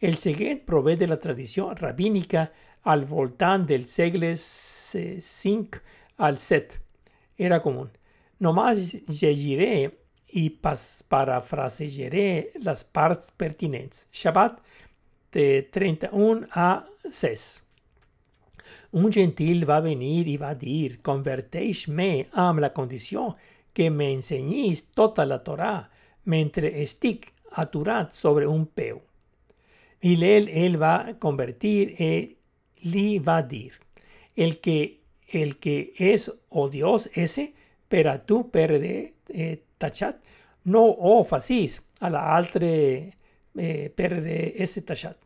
El 0.00 0.16
següent 0.18 0.64
prové 0.66 0.96
de 0.96 1.06
la 1.06 1.20
tradició 1.20 1.70
rabínica 1.74 2.48
al 2.84 3.04
voltant 3.08 3.66
dels 3.66 3.90
segles 3.90 4.42
5 4.92 5.80
al 6.18 6.38
7. 6.38 6.80
Era 7.38 7.60
comú. 7.62 7.86
Només 8.42 8.92
llegiré 9.08 9.90
i 10.34 10.48
parafrasejaré 10.50 12.26
les 12.66 12.82
parts 12.84 13.30
pertinents. 13.38 14.06
Shabbat 14.12 14.58
de 15.32 15.46
31 15.72 16.50
a 16.50 16.84
6. 17.10 17.46
Un 18.98 19.10
gentil 19.12 19.64
va 19.68 19.78
a 19.78 19.86
venir 19.86 20.28
y 20.28 20.36
va 20.36 20.50
a 20.50 20.54
decir, 20.54 21.00
convertéis-me 21.02 22.28
amb 22.32 22.60
la 22.60 22.72
condición 22.72 23.34
que 23.72 23.90
me 23.90 24.12
enseñéis 24.12 24.86
toda 24.94 25.26
la 25.26 25.42
Torah, 25.42 25.90
mientras 26.24 26.72
estic 26.74 27.32
aturat 27.50 28.12
sobre 28.12 28.46
un 28.46 28.66
peu. 28.66 29.02
Y 30.06 30.22
él, 30.22 30.82
va 30.82 31.08
a 31.08 31.18
convertir 31.18 31.96
a 31.98 33.42
decir, 33.42 33.72
el 34.36 34.60
que, 34.60 35.00
el 35.26 35.56
que 35.56 35.94
es 35.96 36.30
o 36.50 36.68
Dios 36.68 37.08
ese, 37.14 37.54
pero 37.88 38.20
tú 38.20 38.50
perde 38.50 39.14
eh, 39.28 39.62
tachat, 39.78 40.22
no 40.64 40.84
o 40.84 41.24
facis 41.24 41.82
a 42.00 42.10
la 42.10 42.36
altre 42.36 43.16
eh, 43.56 43.92
perde 43.96 44.62
ese 44.62 44.82
tachat. 44.82 45.16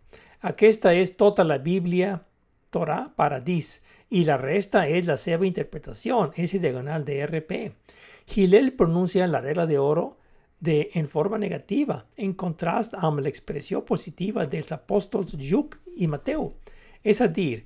Aquesta 0.42 0.94
es 0.94 1.16
toda 1.16 1.42
la 1.42 1.58
Biblia 1.58 2.22
Torah 2.70 3.12
para 3.16 3.40
dis 3.40 3.82
y 4.08 4.26
la 4.26 4.36
resta 4.36 4.86
es 4.86 5.06
la 5.06 5.16
seva 5.16 5.44
interpretación, 5.44 6.30
ese 6.36 6.60
diagonal 6.60 7.04
de 7.04 7.26
RP. 7.26 7.72
Gilel 8.26 8.74
pronuncia 8.74 9.26
la 9.26 9.40
regla 9.40 9.66
de 9.66 9.78
oro 9.78 10.17
de, 10.60 10.90
en 10.94 11.08
forma 11.08 11.38
negativa, 11.38 12.04
en 12.16 12.34
contraste 12.34 12.98
amb 12.98 13.22
l'expressió 13.22 13.84
positiva 13.86 14.46
dels 14.46 14.72
apòstols 14.74 15.36
Lluc 15.38 15.78
i 15.96 16.08
Mateu. 16.10 16.52
És 17.02 17.20
a 17.22 17.28
dir, 17.28 17.64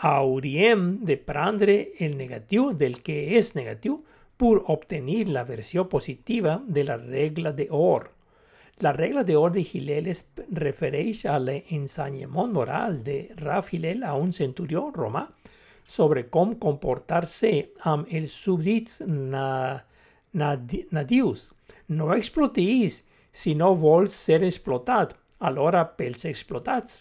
hauríem 0.00 1.04
de 1.04 1.16
prendre 1.16 1.76
el 1.98 2.16
negatiu 2.16 2.72
del 2.72 3.02
que 3.04 3.36
és 3.36 3.52
negatiu 3.54 4.00
per 4.40 4.56
obtenir 4.72 5.28
la 5.28 5.44
versió 5.44 5.88
positiva 5.88 6.62
de 6.66 6.84
la 6.84 6.96
regla 6.96 7.52
de 7.52 7.68
or. 7.70 8.08
La 8.80 8.92
regla 8.92 9.24
de 9.24 9.36
or 9.36 9.52
de 9.52 9.62
Gilel 9.62 10.06
es 10.08 10.24
refereix 10.56 11.26
a 11.28 11.36
l'ensenyament 11.38 12.54
moral 12.56 13.02
de 13.04 13.28
Raf 13.36 13.68
a 13.74 14.14
un 14.16 14.32
centurió 14.32 14.90
romà 14.94 15.26
sobre 15.86 16.30
com 16.30 16.54
comportar-se 16.54 17.50
amb 17.82 18.06
els 18.08 18.32
súbdits 18.32 19.02
na 19.04 19.82
nadius. 20.32 21.50
No 21.90 22.12
explotéis 22.14 23.00
si 23.32 23.56
no 23.58 23.72
vols 23.74 24.14
ser 24.14 24.44
explotat, 24.46 25.16
alhora 25.40 25.82
pels 25.98 26.22
explotats. 26.28 27.00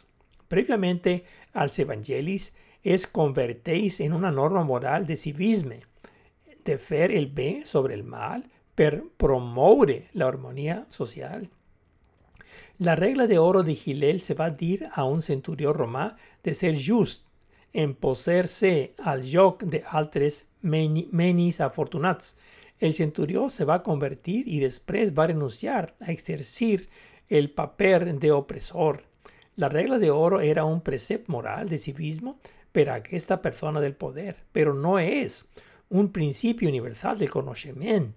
Previamente 0.49 1.23
als 1.53 1.77
evangelis 1.77 2.47
es 2.81 3.05
convertéis 3.05 3.99
en 4.01 4.13
una 4.17 4.31
norma 4.31 4.63
moral 4.63 5.05
de 5.05 5.15
civisme, 5.15 5.83
de 6.65 6.79
fer 6.79 7.11
el 7.11 7.27
bé 7.27 7.61
sobre 7.65 7.93
el 7.93 8.03
mal 8.03 8.43
per 8.73 9.03
promoure 9.17 10.07
la 10.13 10.27
armonía 10.27 10.85
social. 10.89 11.49
La 12.79 12.95
regla 12.95 13.27
de 13.27 13.37
oro 13.37 13.61
de 13.61 13.75
Gilel 13.75 14.21
se 14.21 14.33
va 14.33 14.49
dir 14.49 14.89
a 14.91 15.03
un 15.03 15.21
centurió 15.21 15.73
romà 15.73 16.15
de 16.41 16.55
ser 16.55 16.73
just 16.73 17.27
en 17.73 17.93
posar-se 17.93 18.95
al 18.97 19.21
joc 19.21 19.61
de 19.63 19.83
altres 19.85 20.47
menis 20.61 21.59
afortunats 21.61 22.33
el 22.79 22.93
centurión 22.93 23.49
se 23.49 23.65
va 23.65 23.75
a 23.75 23.83
convertir 23.83 24.47
y 24.47 24.59
después 24.59 25.13
va 25.13 25.25
a 25.25 25.27
renunciar 25.27 25.95
a 25.99 26.11
ejercer 26.11 26.89
el 27.27 27.51
papel 27.51 28.19
de 28.19 28.31
opresor. 28.31 29.03
La 29.55 29.69
regla 29.69 29.99
de 29.99 30.11
oro 30.11 30.39
era 30.39 30.63
un 30.63 30.81
precepto 30.81 31.31
moral 31.31 31.67
de 31.67 31.77
civismo 31.77 32.39
para 32.71 33.03
esta 33.09 33.41
persona 33.41 33.81
del 33.81 33.95
poder, 33.95 34.37
pero 34.51 34.73
no 34.73 34.99
es 34.99 35.45
un 35.89 36.11
principio 36.11 36.69
universal 36.69 37.17
del 37.17 37.29
conocimiento 37.29 38.15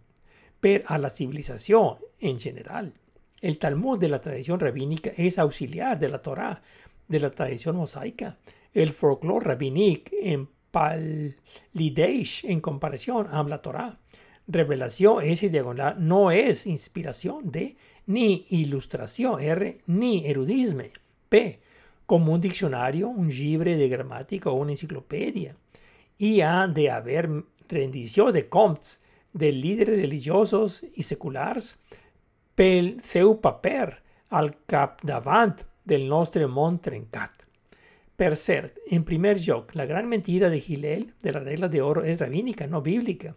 pero 0.62 0.85
a 0.87 0.96
la 0.96 1.11
civilización 1.11 1.96
en 2.20 2.38
general. 2.38 2.94
El 3.40 3.59
Talmud 3.59 3.98
de 3.98 4.09
la 4.09 4.20
tradición 4.20 4.61
rabínica 4.61 5.11
es 5.16 5.40
auxiliar 5.40 5.98
de 5.98 6.09
la 6.09 6.22
Torah, 6.22 6.62
de 7.09 7.18
la 7.18 7.33
tradición 7.33 7.75
mosaica. 7.75 8.38
El 8.72 8.92
folclore 8.92 9.44
rabínico 9.44 10.12
en 10.22 10.48
Palideish 10.70 12.44
en 12.44 12.61
comparación 12.61 13.27
a 13.27 13.42
la 13.42 13.61
Torah 13.61 13.98
revelación 14.46 15.24
S 15.24 15.48
diagonal 15.48 15.96
no 15.98 16.31
es 16.31 16.66
inspiración 16.66 17.50
de 17.50 17.76
ni 18.07 18.46
ilustración 18.50 19.40
R 19.40 19.81
ni 19.87 20.26
erudismo 20.26 20.85
P 21.28 21.61
como 22.07 22.33
un 22.33 22.40
diccionario, 22.40 23.09
un 23.09 23.28
libre 23.28 23.76
de 23.76 23.88
gramática 23.88 24.50
o 24.50 24.55
una 24.55 24.72
enciclopedia. 24.72 25.57
Y 26.18 26.40
ha 26.42 26.66
de 26.66 26.90
haber 26.90 27.31
rendición 27.68 28.33
de 28.33 28.48
comptes 28.48 29.00
de 29.33 29.52
líderes 29.52 29.98
religiosos 29.98 30.85
y 30.94 31.02
seculares 31.05 31.78
pel 32.55 33.00
seu 33.00 33.40
paper 33.40 34.02
al 34.28 34.52
capdavant 34.68 35.64
del 35.85 36.05
nostre 36.09 36.46
món 36.46 36.78
trencat. 36.85 37.46
Per 38.16 38.37
cert, 38.37 38.76
en 38.87 39.05
primer 39.09 39.38
lloc, 39.40 39.74
la 39.74 39.87
gran 39.87 40.09
mentira 40.09 40.50
de 40.50 40.61
Gilel 40.61 41.14
de 41.22 41.33
la 41.33 41.40
regla 41.40 41.68
de 41.68 41.81
oro 41.81 42.05
es 42.05 42.20
rabínica, 42.20 42.66
no 42.66 42.83
bíblica. 42.83 43.35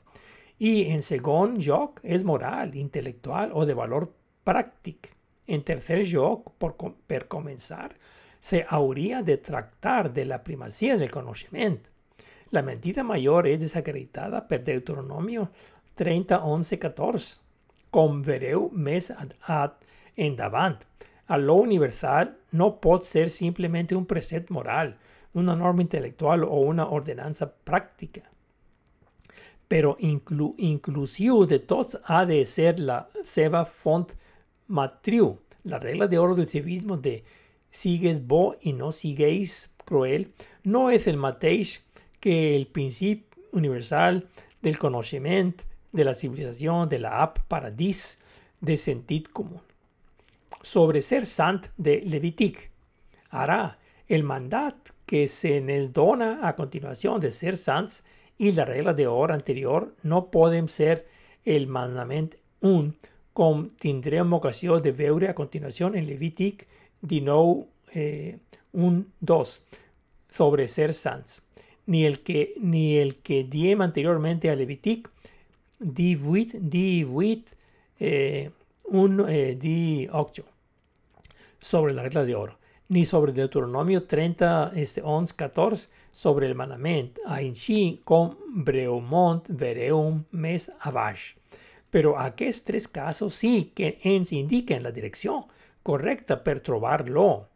Y 0.57 0.91
en 0.91 1.01
segundo 1.01 1.59
lloc 1.59 1.99
es 2.01 2.23
moral, 2.23 2.75
intelectual 2.75 3.51
o 3.53 3.65
de 3.65 3.73
valor 3.73 4.13
práctico. 4.43 5.09
En 5.47 5.63
tercer 5.63 6.05
lloc, 6.05 6.53
por, 6.57 6.75
per 7.05 7.27
comenzar, 7.27 7.95
se 8.39 8.65
habría 8.69 9.21
de 9.21 9.37
tratar 9.37 10.13
de 10.13 10.23
la 10.23 10.43
primacía 10.43 10.97
del 10.97 11.11
conocimiento. 11.11 11.89
La 12.51 12.61
mentira 12.61 13.03
mayor 13.03 13.47
es 13.47 13.59
desacreditada 13.59 14.47
por 14.47 14.63
Deuteronomio 14.63 15.49
30, 15.95 16.43
11, 16.43 16.79
14. 16.79 17.41
Com 17.91 18.21
vereu 18.23 18.69
mes 18.71 19.11
ad, 19.11 19.33
ad 19.41 19.73
endavant. 20.15 20.85
A 21.27 21.37
lo 21.37 21.55
universal 21.55 22.37
no 22.51 22.79
puede 22.79 23.03
ser 23.03 23.29
simplemente 23.29 23.95
un 23.95 24.05
precepto 24.05 24.53
moral, 24.53 24.97
una 25.33 25.55
norma 25.55 25.81
intelectual 25.81 26.43
o 26.43 26.59
una 26.59 26.87
ordenanza 26.87 27.53
práctica 27.53 28.29
pero 29.67 29.97
inclu, 29.99 30.55
inclusivo 30.57 31.45
de 31.45 31.59
todos 31.59 31.99
ha 32.05 32.25
de 32.25 32.43
ser 32.45 32.79
la 32.79 33.09
seva 33.23 33.65
font 33.65 34.13
matriu. 34.67 35.39
La 35.63 35.79
regla 35.79 36.07
de 36.07 36.17
oro 36.17 36.35
del 36.35 36.47
civismo 36.47 36.97
de 36.97 37.23
sigues 37.69 38.25
bo 38.25 38.55
y 38.61 38.73
no 38.73 38.91
sigues 38.91 39.71
cruel 39.83 40.33
no 40.63 40.89
es 40.89 41.07
el 41.07 41.17
mateix 41.17 41.83
que 42.19 42.55
el 42.55 42.67
principio 42.67 43.43
universal 43.51 44.27
del 44.61 44.77
conocimiento, 44.77 45.63
de 45.91 46.03
la 46.03 46.13
civilización, 46.13 46.89
de 46.89 46.99
la 46.99 47.21
app 47.21 47.39
paradis, 47.47 48.19
de 48.59 48.77
sentido 48.77 49.31
común. 49.31 49.61
Sobre 50.61 51.01
ser 51.01 51.25
sant 51.25 51.67
de 51.77 52.01
Levitic, 52.01 52.71
hará 53.29 53.77
el 54.07 54.23
mandat 54.23 54.75
que 55.05 55.27
se 55.27 55.61
nos 55.61 55.93
dona 55.93 56.47
a 56.47 56.55
continuación 56.55 57.19
de 57.19 57.29
ser 57.29 57.55
sants 57.57 58.03
y 58.37 58.51
la 58.51 58.65
regla 58.65 58.93
de 58.93 59.07
oro 59.07 59.33
anterior 59.33 59.93
no 60.03 60.29
pueden 60.29 60.67
ser 60.67 61.07
el 61.45 61.67
mandamiento 61.67 62.37
un, 62.61 62.95
como 63.33 63.67
tendremos 63.67 64.37
ocasión 64.37 64.81
de 64.81 64.91
ver 64.91 65.29
a 65.29 65.35
continuación 65.35 65.95
en 65.95 66.07
Levitic 66.07 66.67
19, 67.01 67.65
eh, 67.93 68.37
1, 68.73 69.05
2, 69.19 69.63
sobre 70.29 70.67
ser 70.67 70.93
sans. 70.93 71.41
Ni 71.85 72.05
el 72.05 72.23
que, 72.23 72.55
ni 72.59 72.97
el 72.97 73.17
que 73.17 73.43
diem 73.43 73.81
anteriormente 73.81 74.49
a 74.49 74.55
Levitic 74.55 75.09
18, 75.79 76.57
18 76.61 77.43
eh, 77.99 78.51
1, 78.85 79.27
eh, 79.27 79.55
18, 79.59 80.45
sobre 81.59 81.93
la 81.93 82.03
regla 82.03 82.25
de 82.25 82.35
oro 82.35 82.57
ni 82.87 83.05
sobre 83.05 83.31
Deuteronomio 83.33 84.03
30, 84.03 84.73
este 84.75 85.01
11, 85.03 85.35
14, 85.35 85.89
sobre 86.15 86.47
el 86.47 86.55
mandamiento, 86.55 87.19
ainsi 87.25 87.99
com 88.05 88.37
breumont 88.47 89.49
vereum 89.49 90.23
mes 90.31 90.71
avash. 90.79 91.35
Pero 91.91 92.17
aquellos 92.17 92.63
tres 92.63 92.87
casos 92.87 93.35
sí 93.35 93.73
que 93.75 93.99
ens 94.01 94.31
indiquen 94.31 94.81
la 94.81 94.93
dirección 94.93 95.43
correcta 95.83 96.41
per 96.41 96.61
trobarlo. 96.61 97.49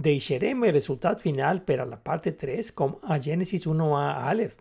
El 0.00 0.72
resultado 0.72 1.18
final 1.18 1.62
per 1.62 1.88
la 1.88 2.00
parte 2.00 2.30
3 2.30 2.70
com 2.70 2.98
a 3.02 3.18
Génesis 3.18 3.66
1 3.66 3.98
a 3.98 4.28
Aleph. 4.30 4.54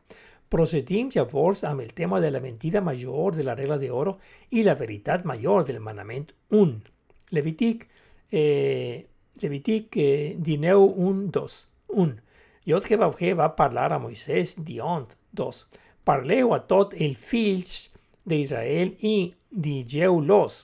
Procedim 0.49 1.09
llavors 1.13 1.63
amb 1.63 1.81
el 1.81 1.93
tema 1.93 2.19
de 2.19 2.31
la 2.31 2.39
mentira 2.39 2.81
mayor 2.81 3.35
de 3.35 3.43
la 3.43 3.53
regla 3.53 3.77
de 3.77 3.91
oro 3.91 4.17
y 4.49 4.63
la 4.63 4.73
veritat 4.73 5.25
mayor 5.25 5.63
del 5.65 5.79
mandamiento 5.79 6.33
1. 6.49 6.81
Levitic 7.29 7.87
eh, 8.31 9.05
Levitic 9.41 9.95
eh, 9.97 10.35
dineu 10.39 10.85
1, 10.85 11.29
2. 11.31 11.67
1. 11.89 12.32
Jod 12.65 12.87
Jebabje 12.87 13.33
va 13.35 13.49
a 13.51 13.55
parlar 13.55 13.91
a 13.91 13.99
Moisés 13.99 14.55
diont 14.63 15.17
2. 15.35 15.63
Parleu 16.07 16.53
a 16.55 16.61
tot 16.67 16.93
el 16.95 17.15
fills 17.19 17.89
d'Israel 18.23 18.95
i 19.03 19.33
digeu-los. 19.51 20.61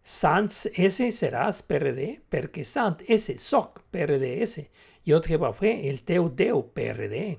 Sants 0.00 0.64
S 0.72 1.10
seràs 1.12 1.60
PRD, 1.68 2.14
perquè 2.32 2.64
sant 2.64 3.04
S 3.04 3.36
soc 3.36 3.82
PRDS. 3.92 4.64
Jod 5.04 5.28
Jebabje 5.28 5.74
el 5.90 6.00
teu 6.08 6.30
Déu 6.32 6.64
PRD. 6.72 7.36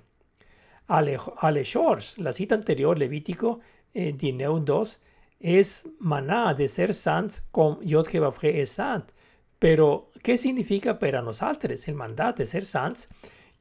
Aleshores, 0.91 2.17
la 2.17 2.33
cita 2.33 2.55
anterior, 2.55 2.99
Levítico 2.99 3.59
eh, 3.93 4.13
2, 4.13 4.99
es 5.41 5.85
maná 5.99 6.53
de 6.53 6.67
ser 6.67 6.93
sants 6.93 7.41
com 7.51 7.79
Jod 7.81 8.11
Jebabje 8.11 8.51
és 8.61 8.75
sant, 8.77 9.07
pero 9.57 10.11
què 10.21 10.37
significa 10.37 10.99
per 10.99 11.15
a 11.15 11.21
nosaltres 11.21 11.87
el 11.87 11.95
mandat 11.95 12.37
de 12.37 12.45
ser 12.45 12.61
sants, 12.61 13.07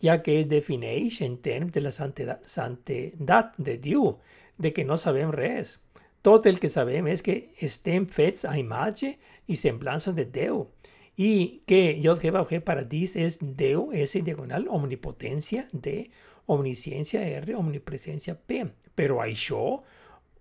ja 0.02 0.20
que 0.22 0.38
es 0.40 0.48
defineix 0.48 1.20
en 1.22 1.38
termes 1.44 1.74
de 1.74 1.84
la 1.84 1.92
santedat, 1.92 2.46
santedat 2.48 3.54
de 3.58 3.76
Déu, 3.78 4.18
de 4.58 4.72
que 4.72 4.84
no 4.84 4.96
sabem 4.96 5.32
res. 5.32 5.78
Tot 6.22 6.46
el 6.46 6.60
que 6.60 6.68
sabem 6.68 7.06
és 7.08 7.22
que 7.24 7.52
estem 7.60 8.06
fets 8.06 8.44
a 8.44 8.56
imatge 8.60 9.14
i 9.48 9.56
semblança 9.56 10.12
de 10.12 10.26
Déu 10.28 10.66
y 11.16 11.62
que 11.66 12.00
Yod 12.00 12.20
G 12.22 12.60
para 12.60 12.82
dis 12.82 13.14
es 13.14 13.38
Deu, 13.40 13.90
S 13.92 14.22
diagonal, 14.22 14.66
omnipotencia, 14.68 15.68
D, 15.72 16.10
omnisciencia, 16.46 17.20
R, 17.22 17.54
omnipresencia, 17.54 18.38
P. 18.40 18.64
Pero 18.94 19.20
això 19.20 19.82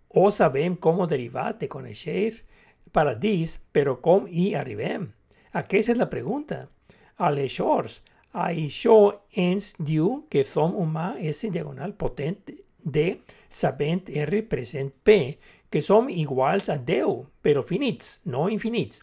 o 0.08 0.32
sabem 0.32 0.76
com 0.76 1.06
derivar 1.06 1.58
de 1.60 1.68
conèixer 1.68 2.46
para 2.92 3.14
dis, 3.14 3.60
però 3.72 4.00
com 4.00 4.26
hi 4.28 4.54
arribem? 4.56 5.12
Aquesta 5.52 5.92
és 5.92 6.00
la 6.00 6.10
pregunta. 6.10 6.70
Aleshores, 7.18 8.02
això 8.34 9.26
ens 9.34 9.74
diu 9.80 10.26
que 10.30 10.44
som 10.46 10.76
humà 10.78 11.16
S 11.18 11.50
diagonal 11.50 11.96
potent 11.98 12.52
D, 12.80 13.22
sabent 13.50 14.10
R 14.10 14.44
present 14.48 14.92
P, 15.04 15.38
que 15.70 15.82
som 15.82 16.10
iguals 16.10 16.70
a 16.70 16.78
Déu, 16.78 17.26
però 17.42 17.64
finits, 17.66 18.20
no 18.26 18.48
infinits. 18.50 19.02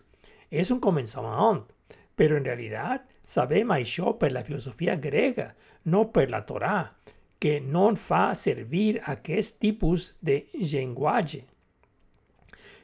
És 0.51 0.71
un 0.71 0.81
començament, 0.81 1.65
però 2.17 2.39
en 2.39 2.47
realitat 2.47 3.07
sabem 3.27 3.71
això 3.75 4.15
per 4.19 4.33
la 4.33 4.45
filosofia 4.47 4.97
grega, 4.97 5.55
no 5.85 6.07
per 6.13 6.31
la 6.31 6.45
Torà, 6.47 6.79
que 7.39 7.61
no 7.61 7.91
fa 7.97 8.35
servir 8.35 9.01
aquest 9.05 9.59
tipus 9.61 10.15
de 10.21 10.47
llenguatge. 10.55 11.45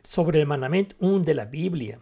Sobre 0.02 0.40
el 0.42 0.46
manament 0.46 0.94
1 0.98 1.22
de 1.24 1.34
la 1.34 1.46
Bíblia, 1.46 1.98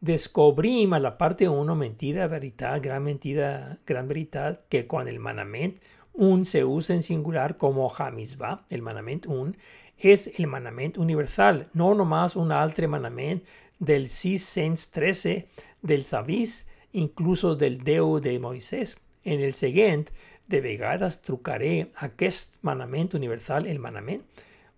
descobrim 0.00 0.94
a 0.94 1.00
la 1.00 1.16
parte 1.18 1.48
1 1.48 1.74
mentida, 1.76 2.26
veritat, 2.26 2.82
gran 2.82 3.04
mentida, 3.04 3.78
gran 3.86 4.08
veritat, 4.08 4.66
que 4.68 4.86
quan 4.86 5.08
el 5.08 5.20
manament 5.20 5.76
1 6.14 6.44
se 6.44 6.64
usa 6.64 6.94
en 6.94 7.02
singular 7.02 7.56
como 7.56 7.92
Hamisba, 7.94 8.66
el 8.70 8.82
manament 8.82 9.26
1, 9.26 9.54
és 9.98 10.30
el 10.38 10.46
manament 10.46 10.96
universal, 10.98 11.68
no 11.74 11.94
nomás 11.94 12.34
un 12.36 12.52
altre 12.52 12.88
manament 12.88 13.44
del 13.78 14.08
613 14.08 15.48
del 15.82 16.04
Sabís, 16.04 16.66
incluso 16.92 17.54
del 17.54 17.84
Déu 17.84 18.18
de 18.20 18.38
Moisès. 18.40 18.96
En 19.22 19.40
el 19.40 19.52
següent, 19.52 20.08
de 20.50 20.60
vegades 20.60 21.20
trucaré 21.22 21.92
aquest 21.94 22.58
manament 22.66 23.14
universal 23.14 23.68
el 23.70 23.78
manament 23.78 24.24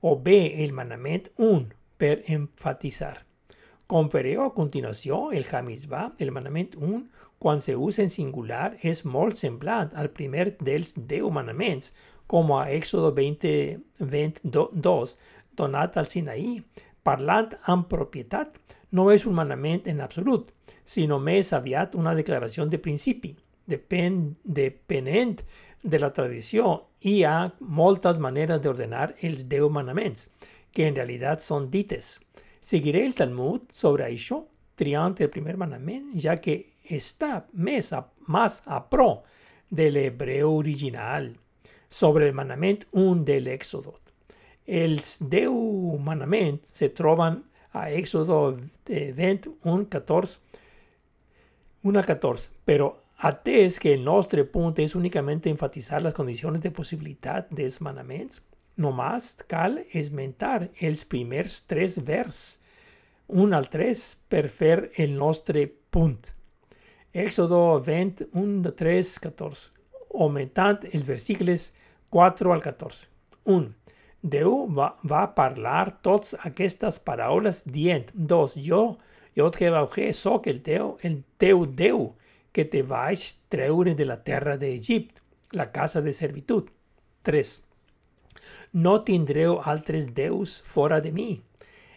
o 0.02 0.18
bé 0.20 0.64
el 0.64 0.74
manament 0.76 1.30
un 1.38 1.70
per 1.96 2.24
enfatitzar. 2.26 3.32
Com 3.92 4.07
vereu 4.09 4.40
a 4.40 4.55
continuació, 4.57 5.16
el 5.37 5.44
Hamisbah, 5.44 6.14
el 6.24 6.31
manament 6.33 6.78
un, 6.78 7.02
quan 7.37 7.59
se 7.61 7.74
usa 7.76 8.00
en 8.07 8.09
singular, 8.09 8.78
és 8.81 9.02
molt 9.05 9.37
semblant 9.37 9.90
al 10.00 10.09
primer 10.16 10.46
dels 10.64 10.94
deu 11.11 11.28
manaments, 11.28 11.90
com 12.24 12.55
a 12.57 12.62
Èxodo 12.72 13.11
20, 13.12 13.52
22, 14.14 15.12
donat 15.61 15.98
al 16.00 16.09
Sinaí, 16.09 16.55
parlant 17.05 17.52
amb 17.68 17.85
propietat, 17.90 18.57
no 18.96 19.11
és 19.12 19.26
un 19.28 19.37
manament 19.37 19.85
en 19.92 20.00
absolut, 20.00 20.48
sinó 20.88 21.20
més 21.20 21.52
aviat 21.52 21.92
una 21.92 22.16
declaració 22.16 22.64
de 22.64 22.81
principi. 22.81 23.35
Depèn, 23.68 24.22
depenent 24.42 25.44
de 25.85 26.00
la 26.00 26.14
tradició, 26.16 26.78
hi 27.05 27.18
ha 27.28 27.52
moltes 27.61 28.16
maneres 28.16 28.64
d'ordenar 28.64 29.11
els 29.20 29.44
deu 29.52 29.68
manaments, 29.68 30.31
que 30.72 30.88
en 30.88 30.96
realitat 30.96 31.44
són 31.44 31.68
dites. 31.68 32.14
Seguiré 32.62 33.01
el 33.05 33.16
Talmud 33.18 33.72
sobre 33.75 34.07
això, 34.07 34.38
triant 34.79 35.16
el 35.18 35.31
primer 35.35 35.57
manament, 35.59 36.12
ja 36.14 36.37
que 36.38 36.55
està 36.94 37.40
més 37.53 37.90
a, 37.92 38.05
més 38.31 38.61
a 38.70 38.79
pro 38.87 39.25
de 39.66 39.88
l'hebreu 39.90 40.53
original 40.61 41.33
sobre 41.90 42.29
el 42.29 42.37
manament 42.38 42.85
1 42.92 43.25
de 43.27 43.40
l'Èxodo. 43.42 43.96
Els 44.62 45.16
deu 45.27 45.57
manaments 46.07 46.70
se 46.79 46.92
troben 46.94 47.40
a 47.75 47.88
Éxodo 47.90 48.55
21, 48.87 49.88
14, 49.90 50.38
1 51.83 52.07
14. 52.07 52.48
Pero 52.64 52.92
atès 53.18 53.81
que 53.83 53.90
el 53.94 54.05
nostre 54.07 54.44
punt 54.44 54.79
és 54.79 54.94
únicament 54.94 55.42
enfatizar 55.51 55.98
les 56.03 56.14
condicions 56.14 56.62
de 56.62 56.70
possibilitat 56.70 57.51
dels 57.51 57.81
manaments, 57.83 58.38
només 58.76 59.35
cal 59.50 59.80
esmentar 59.92 60.68
els 60.80 61.04
primers 61.04 61.62
tres 61.68 61.98
vers, 62.06 62.58
un 63.28 63.54
al 63.54 63.68
3, 63.72 64.02
per 64.28 64.48
fer 64.48 64.90
el 64.96 65.16
nostre 65.16 65.66
punt. 65.90 66.32
Éxodo 67.12 67.80
21, 67.85 68.72
3, 68.76 69.12
14, 69.26 69.70
augmentant 70.14 70.85
els 70.92 71.04
versicles 71.04 71.70
4 72.11 72.52
al 72.52 72.62
14. 72.64 73.08
1. 73.44 73.68
Déu 74.22 74.66
va, 74.70 74.92
va 75.02 75.26
parlar 75.35 75.98
totes 76.06 76.37
aquestes 76.46 77.00
paraules 77.02 77.64
dient, 77.66 78.12
dos, 78.14 78.54
jo, 78.54 78.98
jo 79.37 79.50
Jehovà 79.56 79.88
soc 80.14 80.46
el 80.46 80.62
teu, 80.62 80.96
el 81.02 81.22
teu 81.38 81.66
Déu, 81.66 82.12
que 82.52 82.64
te 82.64 82.82
vaig 82.82 83.35
treure 83.48 83.94
de 83.94 84.04
la 84.04 84.18
terra 84.22 84.56
d'Egipte, 84.56 85.20
la 85.52 85.72
casa 85.72 86.00
de 86.00 86.12
servitud. 86.12 86.68
3. 87.24 87.71
No 88.72 89.00
tindreu 89.07 89.61
altres 89.64 90.09
déus 90.14 90.61
fora 90.66 91.00
de 91.00 91.12
mi. 91.12 91.40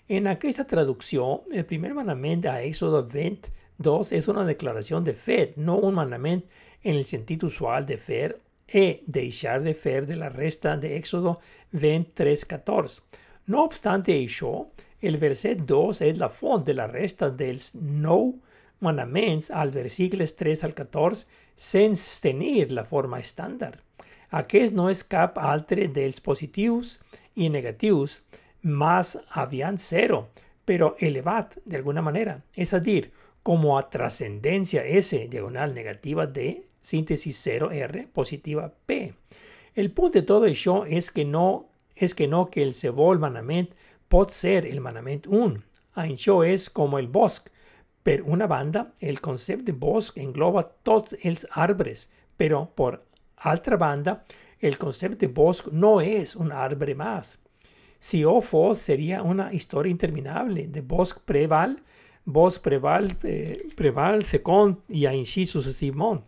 En 0.08 0.28
aquesta 0.28 0.68
traducció, 0.70 1.44
el 1.52 1.66
primer 1.66 1.94
manament 1.98 2.46
a 2.46 2.60
Éxodo 2.62 3.02
22 3.10 4.12
és 4.14 4.28
una 4.30 4.46
declaració 4.46 5.00
de 5.02 5.14
fet, 5.14 5.56
no 5.58 5.80
un 5.80 5.96
manament 5.98 6.44
en 6.84 6.96
el 6.96 7.06
sentit 7.06 7.44
usual 7.44 7.88
de 7.90 7.98
fer 7.98 8.36
e 8.68 9.02
deixar 9.06 9.62
de 9.64 9.74
fer 9.74 10.06
de 10.06 10.16
la 10.16 10.30
resta 10.30 10.76
de 10.78 10.96
Éxodo 10.98 11.40
23.14. 11.74 13.02
No 13.48 13.64
obstante 13.64 14.14
això, 14.14 14.68
el 15.02 15.18
verset 15.18 15.66
2 15.66 16.02
és 16.02 16.18
la 16.18 16.30
font 16.30 16.64
de 16.66 16.74
la 16.74 16.88
resta 16.88 17.30
dels 17.30 17.74
nou 17.76 18.34
manaments 18.86 19.52
als 19.52 19.74
versicles 19.74 20.36
3 20.36 20.64
al 20.66 20.74
14 20.78 21.26
sense 21.56 22.22
tenir 22.22 22.72
la 22.72 22.84
forma 22.84 23.20
estàndard. 23.20 23.80
Aquest 24.32 24.74
no 24.74 24.90
és 24.90 25.04
cap 25.04 25.38
altre 25.38 25.88
dels 25.88 26.22
positius 26.22 26.98
i 27.36 27.50
negatius, 27.50 28.22
més 28.62 29.16
aviat 29.38 29.78
zero, 29.78 30.28
però 30.66 30.96
elevat 31.00 31.58
d'alguna 31.66 32.02
manera, 32.02 32.40
és 32.56 32.74
a 32.74 32.80
dir, 32.80 33.12
com 33.46 33.68
a 33.76 33.84
trascendència 33.94 34.82
S 34.98 35.14
diagonal 35.30 35.76
negativa 35.76 36.26
D 36.26 36.64
síntesis 36.82 37.38
0R 37.46 38.08
positiva 38.14 38.72
P. 38.86 39.14
El 39.76 39.92
punt 39.94 40.16
de 40.16 40.24
tot 40.26 40.46
això 40.48 40.84
és 40.88 41.12
que 41.14 41.26
no 41.26 41.68
és 41.96 42.14
que 42.14 42.28
no 42.28 42.46
que 42.52 42.64
el 42.64 42.74
segon 42.76 43.22
manament 43.24 43.70
pot 44.12 44.34
ser 44.36 44.66
el 44.68 44.82
manament 44.84 45.28
1. 45.30 45.62
Això 46.04 46.42
és 46.44 46.68
com 46.70 46.98
el 47.00 47.08
bosc. 47.08 47.48
Per 48.04 48.20
una 48.22 48.48
banda, 48.48 48.92
el 49.00 49.22
concepte 49.24 49.72
de 49.72 49.78
bosc 49.80 50.18
engloba 50.22 50.66
tots 50.84 51.16
els 51.24 51.48
arbres, 51.52 52.10
però 52.38 52.66
per 52.68 53.00
altra 53.38 53.78
banda, 53.78 54.24
el 54.60 54.78
concepte 54.78 55.28
de 55.28 55.34
bosc 55.34 55.68
no 55.72 56.00
és 56.02 56.36
un 56.36 56.52
arbre 56.52 56.96
més. 56.96 57.38
Si 58.00 58.24
ho 58.24 58.40
fos, 58.42 58.80
seria 58.80 59.24
una 59.24 59.52
història 59.54 59.92
interminable 59.92 60.68
de 60.68 60.82
bosc 60.82 61.22
preval, 61.26 61.78
bosc 62.26 62.62
preval, 62.62 63.12
eh, 63.24 63.56
preval, 63.76 64.24
fecund 64.24 64.82
i 64.90 65.06
així 65.06 65.46
successivament. 65.46 66.24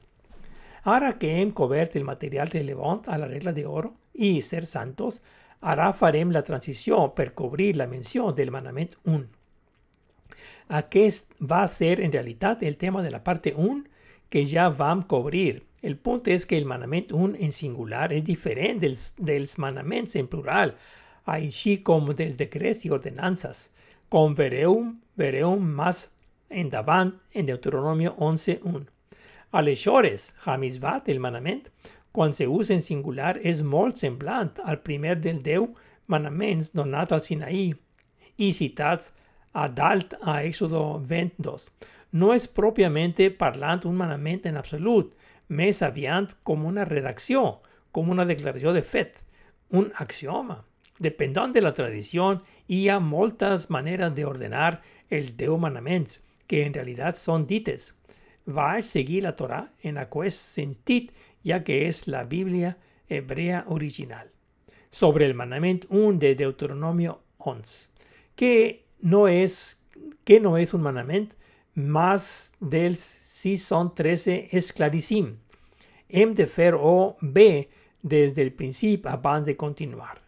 Ara 0.87 1.17
que 1.19 1.41
hem 1.41 1.51
cobert 1.51 1.95
el 1.95 2.05
material 2.07 2.49
relevant 2.53 3.03
a 3.07 3.17
la 3.17 3.27
regla 3.27 3.51
d'oro 3.51 3.93
i 4.13 4.41
ser 4.41 4.63
santos, 4.65 5.21
ara 5.59 5.91
farem 5.93 6.31
la 6.31 6.45
transició 6.47 7.13
per 7.13 7.33
cobrir 7.33 7.75
la 7.75 7.87
menció 7.87 8.31
del 8.31 8.51
manament 8.51 8.95
1. 9.03 9.25
Aquest 10.79 11.33
va 11.41 11.65
ser 11.67 11.99
en 12.01 12.11
realitat 12.11 12.63
el 12.63 12.77
tema 12.77 13.01
de 13.03 13.11
la 13.11 13.23
parte 13.23 13.53
1 13.55 13.83
que 14.29 14.45
ja 14.45 14.69
vam 14.69 15.03
cobrir. 15.03 15.66
El 15.81 15.97
punt 15.97 16.25
és 16.33 16.45
que 16.49 16.57
el 16.57 16.65
manament 16.65 17.11
1 17.13 17.37
en 17.45 17.51
singular 17.53 18.11
és 18.13 18.23
diferent 18.25 18.79
dels, 18.81 19.11
dels 19.17 19.57
manaments 19.61 20.15
en 20.17 20.27
plural, 20.27 20.73
així 21.25 21.77
com 21.85 22.07
dels 22.17 22.37
decrets 22.39 22.85
i 22.85 22.91
ordenances, 22.95 23.67
com 24.09 24.33
vereu, 24.33 24.79
vereu 25.19 25.57
més 25.59 26.07
endavant 26.49 27.11
en 27.33 27.45
Deuteronomio 27.45 28.15
11.1. 28.17 28.87
Aleshores, 29.51 30.33
Hamisbat, 30.45 31.09
el 31.09 31.19
manament, 31.19 31.67
quan 32.11 32.33
se 32.33 32.47
usa 32.47 32.73
en 32.73 32.81
singular, 32.81 33.37
és 33.43 33.61
molt 33.61 33.99
semblant 34.01 34.55
al 34.63 34.81
primer 34.81 35.19
del 35.21 35.43
deu 35.43 35.69
manaments 36.07 36.71
donat 36.73 37.11
al 37.11 37.21
Sinaí 37.21 37.69
i 38.37 38.49
citats 38.53 39.11
a 39.53 39.67
dalt 39.67 40.15
a 40.21 40.39
Èxodo 40.41 40.99
22. 41.03 41.69
No 42.17 42.31
és 42.33 42.47
pròpiament 42.47 43.17
parlant 43.37 43.85
un 43.85 43.97
manament 43.99 44.47
en 44.47 44.57
absolut, 44.57 45.13
més 45.47 45.81
aviat 45.81 46.35
com 46.43 46.65
una 46.65 46.85
redacció, 46.85 47.61
com 47.91 48.09
una 48.09 48.25
declaració 48.25 48.73
de 48.73 48.81
fet, 48.81 49.23
un 49.69 49.91
axioma. 49.95 50.63
Dependent 50.99 51.53
de 51.53 51.61
la 51.61 51.73
tradició, 51.77 52.41
hi 52.67 52.87
ha 52.89 52.99
moltes 52.99 53.69
maneres 53.69 54.15
d'ordenar 54.15 54.81
els 55.09 55.35
deu 55.37 55.57
manaments, 55.57 56.21
que 56.47 56.63
en 56.65 56.73
realitat 56.73 57.19
són 57.19 57.45
dites 57.47 57.91
va 58.47 58.75
a 58.75 58.81
seguir 58.81 59.23
la 59.23 59.35
Torah 59.35 59.73
en 59.83 59.97
aquest 59.97 60.39
sentit, 60.39 61.11
ya 61.43 61.63
que 61.63 61.87
es 61.87 62.07
la 62.07 62.23
Biblia 62.23 62.77
hebrea 63.09 63.65
original. 63.67 64.31
Sobre 64.89 65.25
el 65.25 65.33
mandamiento 65.33 65.87
1 65.89 66.19
de 66.19 66.35
Deuteronomio 66.35 67.21
11, 67.37 67.89
que 68.35 68.85
no 69.01 69.27
es, 69.27 69.81
que 70.23 70.39
no 70.39 70.57
es 70.57 70.73
un 70.73 70.81
mandamiento, 70.81 71.35
más 71.77 72.53
del 72.59 72.97
si 72.97 73.55
son 73.55 73.93
13 73.93 74.49
es 74.51 74.73
clarísimo. 74.73 75.35
Hem 76.09 76.33
de 76.33 76.47
fer 76.47 76.75
o 76.75 77.17
B 77.21 77.69
desde 78.01 78.41
el 78.41 78.51
principio 78.51 79.11
abans 79.11 79.45
de 79.45 79.55
continuar. 79.55 80.19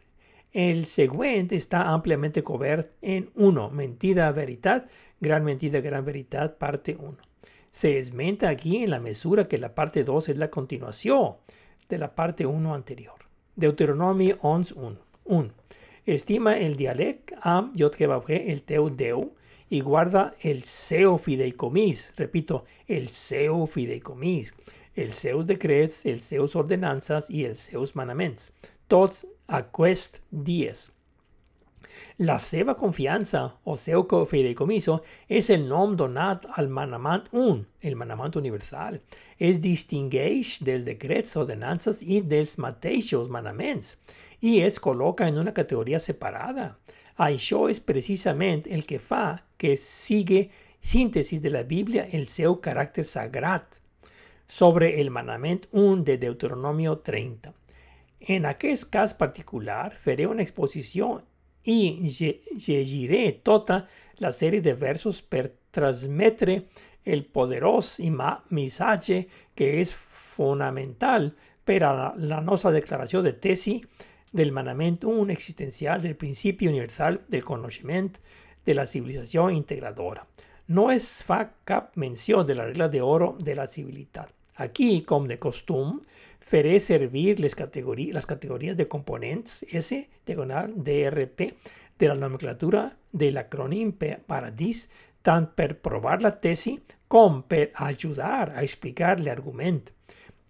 El 0.54 0.86
següent 0.86 1.52
está 1.52 1.90
ampliamente 1.90 2.44
cobert 2.44 2.92
en 3.02 3.32
1, 3.34 3.72
mentira, 3.72 4.32
veritat, 4.32 4.92
gran 5.20 5.44
mentira, 5.44 5.82
gran 5.82 6.06
veritat, 6.06 6.56
parte 6.58 6.96
1. 7.00 7.18
Se 7.72 7.98
esmenta 7.98 8.50
aquí 8.50 8.84
en 8.84 8.92
la 8.92 9.00
mesura 9.00 9.48
que 9.48 9.58
la 9.58 9.74
parte 9.74 10.04
2 10.04 10.30
es 10.30 10.38
la 10.38 10.52
continuación 10.52 11.38
de 11.88 11.98
la 11.98 12.14
parte 12.14 12.46
1 12.46 12.76
anterior. 12.76 13.16
Deuteronomio 13.56 14.38
11.1. 14.42 14.98
1. 15.26 15.50
Estima 16.06 16.58
el 16.60 16.76
dialect 16.76 17.32
am 17.42 17.74
yot 17.74 18.00
el 18.00 18.62
teu 18.64 18.90
deu 18.90 19.34
y 19.70 19.82
guarda 19.82 20.36
el 20.42 20.64
seu 20.64 21.18
fideicomis. 21.18 22.14
Repito, 22.18 22.66
el 22.88 23.10
seu 23.10 23.68
fideicomis. 23.68 24.54
El 24.96 25.14
seus 25.14 25.46
decrets, 25.46 26.06
el 26.06 26.22
seus 26.22 26.56
ordenanzas 26.56 27.30
y 27.30 27.46
el 27.46 27.56
seus 27.56 27.96
manaments. 27.96 28.52
Tots 28.88 29.28
aquest 29.48 30.20
dies. 30.32 30.92
La 32.18 32.38
seva 32.40 32.76
confianza 32.76 33.42
o 33.64 33.78
seu 33.78 34.04
fideicomiso 34.28 35.02
es 35.30 35.50
el 35.50 35.68
nom 35.70 35.96
donat 35.96 36.46
al 36.60 36.68
manamant 36.68 37.30
un, 37.32 37.66
el 37.82 37.96
manamant 37.96 38.36
universal. 38.36 39.00
Es 39.40 39.62
distingueix 39.64 40.58
dels 40.68 40.84
decrets, 40.84 41.38
ordenances 41.40 42.02
i 42.04 42.20
dels 42.20 42.58
mateixos 42.58 43.30
manaments 43.32 43.96
i 44.42 44.60
es 44.64 44.80
col·loca 44.84 45.28
en 45.28 45.40
una 45.40 45.54
categoria 45.54 46.00
separada. 46.00 46.74
Això 47.20 47.66
és 47.68 47.82
precisament 47.84 48.64
el 48.72 48.86
que 48.88 48.98
fa 49.04 49.44
que 49.60 49.76
sigue 49.76 50.50
síntesis 50.80 51.42
de 51.44 51.52
la 51.52 51.66
Biblia 51.68 52.06
el 52.16 52.28
seu 52.32 52.62
caràcter 52.64 53.04
sagrat 53.04 53.82
sobre 54.48 54.94
el 55.02 55.12
manament 55.12 55.66
1 55.72 56.06
de 56.08 56.16
Deuteronomio 56.18 57.00
30. 57.04 57.52
En 58.22 58.46
aquest 58.48 58.88
cas 58.90 59.14
particular 59.14 59.92
faré 59.92 60.28
una 60.28 60.44
exposició 60.44 61.26
y 61.64 62.08
llegiré 62.10 63.34
toda 63.44 63.88
la 64.18 64.32
serie 64.32 64.62
de 64.62 64.74
versos 64.74 65.22
per 65.22 65.54
transmetre 65.72 66.70
el 67.04 67.26
poderoso 67.26 68.02
mensaje 68.50 69.28
que 69.56 69.82
es 69.82 69.94
fundamental 69.94 71.36
para 71.66 72.16
la 72.16 72.42
nuestra 72.42 72.72
declaración 72.72 73.24
de 73.24 73.34
tesis 73.34 73.84
del 74.32 74.52
manamiento 74.52 75.08
un 75.08 75.30
existencial 75.30 76.02
del 76.02 76.16
principio 76.16 76.70
universal 76.70 77.22
del 77.28 77.44
conocimiento 77.44 78.20
de 78.66 78.74
la 78.74 78.86
civilización 78.86 79.54
integradora. 79.54 80.28
No 80.68 80.92
es 80.92 81.24
fa 81.24 81.54
cap 81.64 81.96
mención 81.96 82.46
de 82.46 82.56
la 82.56 82.66
regla 82.66 82.90
de 82.90 83.02
oro 83.02 83.36
de 83.40 83.56
la 83.56 83.66
civilidad. 83.66 84.30
Aquí, 84.56 85.02
como 85.02 85.28
de 85.28 85.40
costumbre, 85.40 86.06
faré 86.40 86.80
servir 86.80 87.40
categorías, 87.56 88.14
las 88.14 88.26
categorías 88.26 88.78
de 88.78 88.88
componentes 88.88 89.66
S, 89.70 90.10
diagonal, 90.26 90.74
DRP, 90.76 91.54
de 91.98 92.08
la 92.08 92.16
nomenclatura 92.16 92.98
del 93.12 93.38
acrónimo 93.38 93.94
Paradis, 94.26 94.90
tant 95.22 95.50
per 95.56 95.82
probar 95.82 96.22
la 96.24 96.40
tesis 96.40 96.80
como 97.08 97.44
per 97.44 97.72
ayudar 97.76 98.54
a 98.56 98.64
explicar 98.64 99.20
el 99.20 99.28
argumento. 99.28 99.92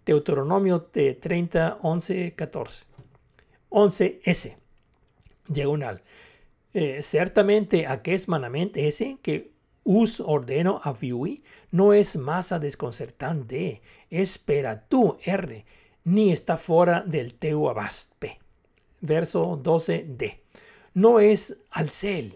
Deuteronomio 0.05 0.89
de 0.93 1.15
30, 1.15 1.79
11, 1.81 2.35
14. 2.35 2.85
11S, 3.69 4.55
diagonal. 5.47 6.01
Eh, 6.73 7.01
ciertamente 7.01 7.87
es 8.03 8.27
manament 8.27 8.77
S 8.77 9.17
que 9.21 9.51
us 9.83 10.19
ordeno 10.19 10.79
a 10.83 10.93
viui 10.93 11.41
no 11.71 11.93
es 11.93 12.15
masa 12.15 12.59
desconcertante, 12.59 13.81
espera 14.09 14.85
tú 14.87 15.17
R, 15.23 15.65
ni 16.03 16.31
está 16.31 16.57
fuera 16.57 17.03
del 17.05 17.33
teu 17.33 17.69
abast. 17.69 18.13
Verso 19.01 19.57
12d. 19.63 20.39
No 20.93 21.19
es 21.19 21.55
al 21.71 21.89
cel, 21.89 22.35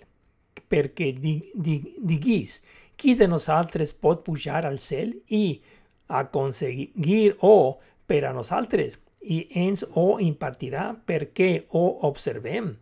perquè 0.69 1.11
di, 1.13 1.51
di, 1.53 1.77
diguis, 1.99 2.61
qui 2.97 3.13
de 3.19 3.27
nosaltres 3.27 3.93
pot 3.93 4.23
pujar 4.25 4.65
al 4.65 4.79
cel 4.79 5.13
i 5.27 5.61
aconseguir 6.07 7.35
o 7.41 7.77
per 8.07 8.23
a 8.25 8.33
nosaltres, 8.33 8.97
i 9.23 9.47
ens 9.65 9.85
o 9.95 10.19
impartirà 10.19 10.91
perquè 11.07 11.65
o 11.71 11.83
observem. 12.09 12.75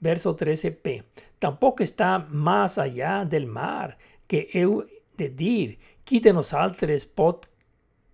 Verso 0.00 0.36
13p. 0.36 1.02
Tampoco 1.38 1.82
está 1.82 2.26
más 2.30 2.78
allá 2.78 3.24
del 3.24 3.46
mar 3.46 3.98
que 4.26 4.48
heu 4.52 4.86
de 5.16 5.28
dir, 5.28 5.78
qui 6.04 6.20
de 6.20 6.32
nosaltres 6.32 7.06
pot 7.06 7.48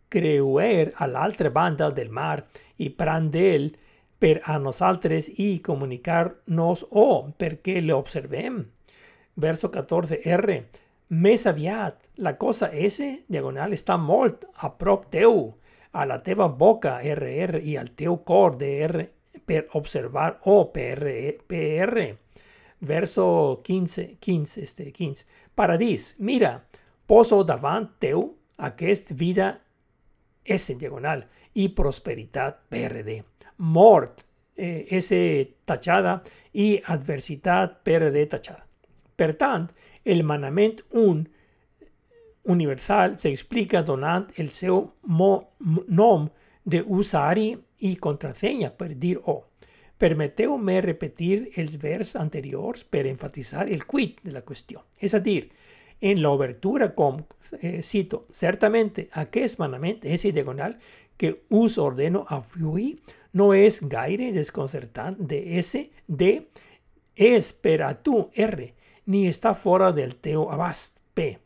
creuer 0.09 0.95
a 0.97 1.07
la 1.07 1.25
altra 1.25 1.51
banda 1.51 1.91
del 1.91 2.09
mar 2.09 2.47
y 2.79 2.91
prendel 2.91 3.77
per 4.19 4.41
a 4.45 4.59
nosaltres 4.59 5.31
y 5.37 5.59
comunicarnos 5.61 6.87
o 6.91 7.35
porque 7.37 7.83
le 7.83 7.93
observem. 7.93 8.71
Verso 9.37 9.71
14r. 9.71 10.65
Més 11.11 11.45
aviat, 11.47 11.99
la 12.17 12.39
cosa 12.39 12.71
S, 12.73 13.27
diagonal, 13.29 13.75
està 13.77 13.99
molt 14.01 14.47
a 14.57 14.71
prop 14.79 15.11
teu, 15.13 15.59
a 15.95 16.05
la 16.07 16.21
teva 16.23 16.49
boca, 16.49 16.99
RR, 17.01 17.61
i 17.63 17.77
al 17.79 17.93
teu 17.95 18.19
cor, 18.27 18.57
DR, 18.59 19.05
per 19.47 19.69
observar 19.79 20.41
O, 20.51 20.73
PR. 20.73 21.39
PR. 21.47 22.09
Verso 22.81 23.61
15, 23.65 24.17
15, 24.19 24.63
este, 24.63 24.91
15. 24.93 25.27
Paradís, 25.55 26.17
mira, 26.19 26.65
poso 27.07 27.45
davant 27.45 27.93
teu 28.03 28.27
aquest 28.59 29.13
vida 29.15 29.63
S 30.45 30.75
diagonal 30.75 31.29
y 31.55 31.69
prosperidad 31.69 32.59
PRD. 32.69 33.25
Mort 33.59 34.23
eh, 34.57 34.87
S 34.91 35.57
tachada 35.65 36.23
y 36.53 36.83
adversidad 36.85 37.83
PRD 37.83 38.27
tachada. 38.27 38.67
Per 39.17 39.35
tant, 39.35 39.71
el 40.05 40.25
manament 40.25 40.83
un 40.91 41.29
universal 42.45 43.19
se 43.19 43.31
explica 43.31 43.83
donant 43.83 44.31
el 44.37 44.51
seu 44.51 44.95
nom 45.07 46.29
de 46.65 46.83
usuari 46.83 47.59
y 47.79 47.97
contraseña 47.97 48.71
per 48.77 48.97
dir 48.99 49.21
O. 49.25 49.45
Permeteu-me 49.99 50.81
repetir 50.81 51.51
els 51.57 51.77
vers 51.81 52.17
anteriors 52.17 52.85
per 52.85 53.07
enfatizar 53.07 53.69
el 53.71 53.87
quid 53.87 54.21
de 54.25 54.33
la 54.33 54.43
qüestió. 54.43 54.83
És 54.99 55.15
a 55.15 55.21
dir, 55.21 55.51
en 56.01 56.21
la 56.21 56.31
obertura 56.31 56.95
como 56.95 57.27
eh, 57.61 57.81
cito, 57.81 58.27
certamente 58.31 59.09
aquest 59.13 59.59
manament 59.59 60.05
es 60.05 60.23
diagonal 60.23 60.79
que 61.17 61.45
us 61.49 61.79
ordeno 61.79 62.27
a 62.29 62.43
fluir 62.43 62.99
no 63.33 63.55
es 63.55 63.81
gaire 63.89 64.33
desconcertant 64.33 65.17
de 65.19 65.59
S, 65.59 65.91
D, 66.07 66.49
es 67.15 67.53
per 67.53 67.83
a 67.83 68.03
tu, 68.03 68.31
R, 68.35 68.75
ni 69.07 69.27
está 69.29 69.55
fuera 69.55 69.93
del 69.93 70.17
teu 70.17 70.51
abast, 70.51 70.99
P. 71.15 71.44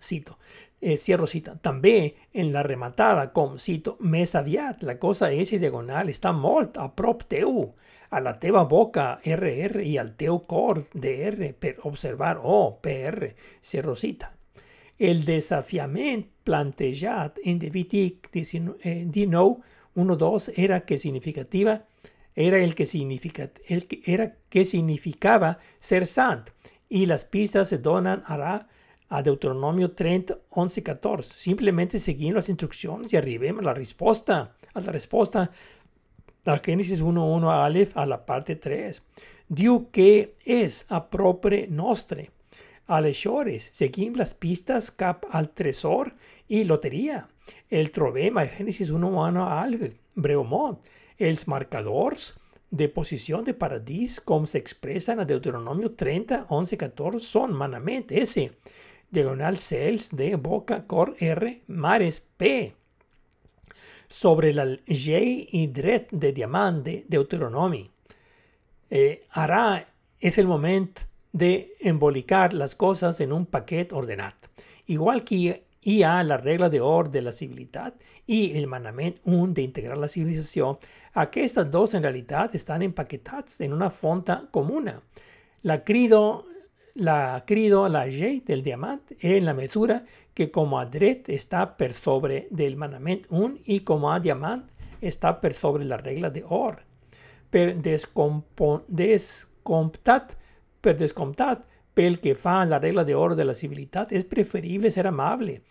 Cito, 0.00 0.38
eh, 0.80 0.96
cierro 0.96 1.26
cita. 1.26 1.56
També 1.60 2.14
en 2.32 2.52
la 2.52 2.62
rematada, 2.62 3.32
com 3.32 3.58
cito, 3.58 3.96
més 4.00 4.34
aviat, 4.38 4.82
la 4.82 4.98
cosa 4.98 5.32
S 5.32 5.58
diagonal 5.58 6.08
està 6.08 6.32
molt 6.32 6.78
a 6.78 6.88
prop 6.94 7.24
teu, 7.28 7.74
a 8.10 8.20
la 8.20 8.38
teva 8.40 8.64
boca 8.64 9.20
RR 9.24 9.84
y 9.84 9.98
al 9.98 10.14
teu 10.16 10.40
cor 10.46 10.86
DR 10.94 11.52
per 11.52 11.76
observar 11.84 12.38
O, 12.42 12.78
PR, 12.80 13.34
cierro 13.60 13.94
cita. 13.96 14.32
El 14.98 15.24
desafiament 15.24 16.24
plantejat 16.42 17.38
en 17.44 17.60
Levític 17.60 18.30
19, 18.32 19.60
1.2 19.94 20.52
era 20.56 20.80
que 20.80 20.98
significativa 20.98 21.82
era 22.34 22.58
el 22.58 22.74
que, 22.74 22.86
significa, 22.86 23.50
el 23.66 23.86
que, 23.86 24.00
era 24.06 24.36
que 24.48 24.64
significaba 24.64 25.58
ser 25.80 26.06
sant 26.06 26.50
y 26.88 27.06
las 27.06 27.24
pistas 27.24 27.68
se 27.68 27.78
donan 27.78 28.22
a, 28.26 28.68
a 29.08 29.22
Deuteronomio 29.22 29.92
30, 29.92 30.38
11, 30.50 30.82
14. 30.82 31.34
Simplemente 31.34 31.98
seguimos 31.98 32.34
las 32.34 32.48
instrucciones 32.48 33.12
y 33.12 33.16
arribemos 33.16 33.62
a 33.62 33.66
la 33.66 33.74
respuesta, 33.74 34.54
a 34.74 34.80
la 34.80 34.92
respuesta 34.92 35.50
la 36.44 36.58
Génesis 36.58 37.02
1.1 37.02 37.50
a 37.50 37.64
Aleph 37.64 37.96
a 37.96 38.06
la 38.06 38.24
parte 38.24 38.56
3. 38.56 39.02
Diu 39.48 39.90
que 39.90 40.32
es 40.44 40.86
a 40.88 41.10
propre 41.10 41.66
nostre. 41.68 42.30
Aleshores, 42.86 43.68
seguim 43.72 44.14
las 44.16 44.32
pistas 44.32 44.90
cap 44.90 45.26
al 45.30 45.50
tresor 45.50 46.14
y 46.48 46.64
lotería. 46.64 47.28
El 47.68 47.90
trobem 47.90 48.38
a 48.38 48.46
Génesis 48.46 48.90
1.1 48.92 49.44
a 49.44 49.62
Aleph, 49.62 49.94
breumont. 50.14 50.78
Els 51.18 51.46
marcadors 51.48 52.34
de 52.70 52.88
posición 52.88 53.44
de 53.44 53.52
paradís, 53.52 54.20
com 54.20 54.46
s'expressen 54.46 55.20
a 55.20 55.26
Deuteronomio 55.28 55.92
30, 55.96 56.46
11, 56.48 56.76
14, 56.80 57.20
són 57.24 57.56
manament 57.56 58.12
ese 58.12 58.52
diagonal 59.10 59.58
cels 59.58 60.14
de 60.14 60.36
boca 60.36 60.86
cor 60.86 61.16
R 61.18 61.62
mares 61.66 62.20
P. 62.36 62.74
Sobre 64.08 64.54
la 64.54 64.64
J 64.86 65.18
y 65.50 65.66
de 65.66 66.32
diamante 66.32 67.04
Deuteronomy. 67.08 67.90
Eh, 68.90 69.26
hará 69.30 69.86
es 70.18 70.38
el 70.38 70.46
momento 70.46 71.02
de 71.32 71.72
embolicar 71.80 72.54
las 72.54 72.74
cosas 72.74 73.20
en 73.20 73.32
un 73.32 73.46
paquete 73.46 73.94
ordenado. 73.94 74.36
Igual 74.86 75.24
que 75.24 75.64
IA, 75.82 76.22
la 76.24 76.38
regla 76.38 76.68
de 76.68 76.80
or 76.80 77.10
de 77.10 77.22
la 77.22 77.32
civilitat, 77.32 77.94
y 78.26 78.56
el 78.56 78.66
mandamiento 78.66 79.22
un 79.24 79.54
de 79.54 79.62
integrar 79.62 79.96
la 79.96 80.08
civilización, 80.08 80.78
estas 81.34 81.70
dos 81.70 81.94
en 81.94 82.02
realidad 82.02 82.54
están 82.54 82.82
empaquetadas 82.82 83.60
en 83.60 83.72
una 83.72 83.90
fonta 83.90 84.48
común. 84.50 84.90
La 85.62 85.82
crido, 85.82 86.46
la 86.98 87.44
crido, 87.46 87.88
la 87.88 88.06
J 88.06 88.42
del 88.44 88.62
diamante 88.62 89.16
en 89.20 89.44
la 89.44 89.54
mesura 89.54 90.04
que 90.34 90.50
como 90.50 90.80
adret 90.80 91.28
está 91.28 91.76
per 91.76 91.92
sobre 91.92 92.48
del 92.50 92.76
mandamiento 92.76 93.28
un 93.30 93.60
y 93.64 93.80
como 93.80 94.12
a 94.12 94.18
diamante 94.18 94.72
está 95.00 95.40
per 95.40 95.54
sobre 95.54 95.84
la 95.84 95.96
regla 95.96 96.28
de 96.30 96.44
or. 96.48 96.82
Per 97.50 97.76
descomptat, 97.80 98.82
per 100.80 100.96
descomptat, 100.98 101.64
pel 101.94 102.18
que 102.18 102.34
fa 102.34 102.64
la 102.66 102.80
regla 102.80 103.04
de 103.04 103.14
oro 103.14 103.36
de 103.36 103.44
la 103.44 103.54
civilidad, 103.54 104.12
es 104.12 104.24
preferible 104.24 104.90
ser 104.90 105.06
amable 105.06 105.62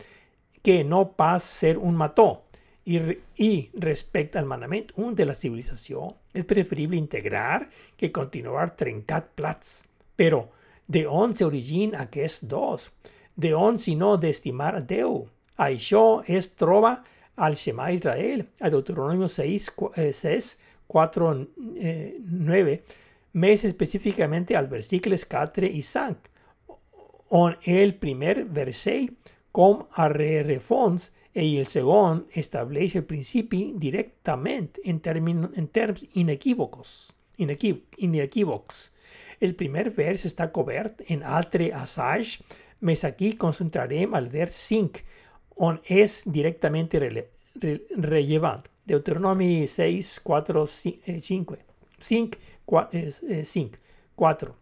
que 0.62 0.86
no 0.86 1.12
pas 1.12 1.44
ser 1.44 1.78
un 1.78 1.96
mató. 1.96 2.46
Y, 2.86 3.00
y 3.36 3.70
respecto 3.74 4.40
al 4.40 4.46
mandamiento 4.46 4.94
un 4.96 5.14
de 5.14 5.26
la 5.26 5.36
civilización, 5.36 6.08
es 6.34 6.46
preferible 6.46 6.96
integrar 6.96 7.70
que 7.98 8.14
continuar 8.14 8.78
trencat 8.78 9.28
plats. 9.36 9.86
Pero, 10.16 10.52
de 10.88 11.06
on 11.08 11.34
se 11.34 11.46
origina 11.46 12.10
es 12.14 12.48
dos? 12.48 12.92
De 13.36 13.54
on 13.54 13.80
sino 13.80 14.18
de 14.18 14.30
estimar 14.30 14.76
a 14.76 14.82
Deu? 14.82 15.28
Això 15.58 16.24
es 16.28 16.56
troba 16.56 17.04
al 17.36 17.56
Shema 17.56 17.92
Israel, 17.92 18.48
a 18.60 18.70
Deuteronomio 18.70 19.28
6, 19.28 19.74
6 20.12 20.58
4, 20.88 21.48
9, 21.58 22.84
mes 23.34 23.66
específicamente 23.66 24.56
al 24.56 24.68
versículos 24.68 25.26
4 25.26 25.68
y 25.68 25.82
5, 25.82 26.16
on 27.30 27.58
el 27.66 27.96
primer 27.96 28.46
verset 28.46 29.14
com 29.52 29.86
a 29.92 30.08
refons 30.08 31.12
y 31.34 31.58
el 31.58 31.68
segundo 31.68 32.26
establece 32.32 33.00
el 33.00 33.06
principio 33.06 33.74
directamente 33.76 34.82
en, 34.84 35.00
términos 35.00 35.52
en 35.56 35.68
términos 35.68 36.06
inequívocos, 36.14 37.14
inequívocos. 37.38 38.92
El 39.40 39.56
primer 39.56 39.92
verso 39.92 40.28
está 40.28 40.52
cubierto 40.52 41.04
en 41.08 41.24
altre 41.24 41.74
asaj, 41.74 42.40
mes 42.80 43.04
aquí 43.04 43.34
concentraré 43.34 44.08
al 44.12 44.30
vers 44.30 44.54
5, 44.54 45.00
on 45.56 45.82
es 45.86 46.24
directamente 46.26 47.00
relevante. 47.96 48.70
Deuteronomio 48.86 49.68
6, 49.68 50.22
4, 50.24 50.68
5. 50.68 51.58
5, 52.00 52.38
5, 53.44 53.78
4. 54.16 54.56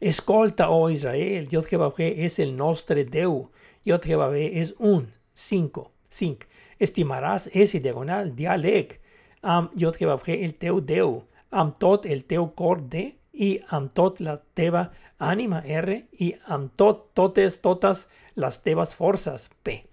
Escolta, 0.00 0.70
oh 0.70 0.90
Israel, 0.90 1.46
Dios 1.46 1.66
Jehová 1.66 1.92
es 1.98 2.38
el 2.38 2.56
nostre 2.56 3.04
Deu. 3.04 3.50
Dios 3.84 4.00
Jehová 4.02 4.36
es 4.36 4.74
un. 4.78 5.12
5, 5.32 5.92
5. 6.08 6.46
Estimarás 6.78 7.50
ese 7.52 7.80
diagonal 7.80 8.34
dialec. 8.34 9.00
Am 9.42 9.70
Dios 9.74 9.96
el 10.26 10.54
teu 10.56 10.80
Deu. 10.80 11.24
Am 11.50 11.72
tot 11.72 12.06
el 12.06 12.24
teu 12.24 12.54
cor 12.54 12.82
de 12.82 13.19
y 13.40 13.62
am 13.68 13.88
tot 13.88 14.20
la 14.20 14.42
teva 14.52 14.92
anima 15.18 15.62
R 15.64 16.06
y 16.12 16.34
am 16.44 16.68
tot 16.76 17.14
totes 17.14 17.62
totas 17.62 18.08
las 18.34 18.62
tebas 18.62 18.94
forzas 18.94 19.48
P. 19.62 19.86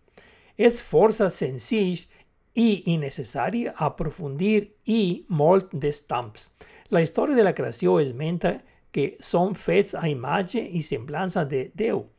Es 0.58 0.84
forza 0.84 1.30
sencilla 1.30 2.10
y 2.54 2.84
innecesaria 2.86 3.74
aprofundir 3.78 4.76
y 4.84 5.26
molt 5.30 5.72
de 5.72 5.94
stamps. 5.94 6.52
La 6.90 7.02
historia 7.02 7.38
de 7.38 7.46
la 7.46 7.56
creación 7.56 8.02
es 8.02 8.14
menta 8.14 8.66
que 8.92 9.16
son 9.22 9.56
fets 9.56 9.96
a 9.96 10.10
imagen 10.10 10.68
y 10.70 10.82
semblanza 10.82 11.46
de 11.46 11.72
Deu. 11.74 12.10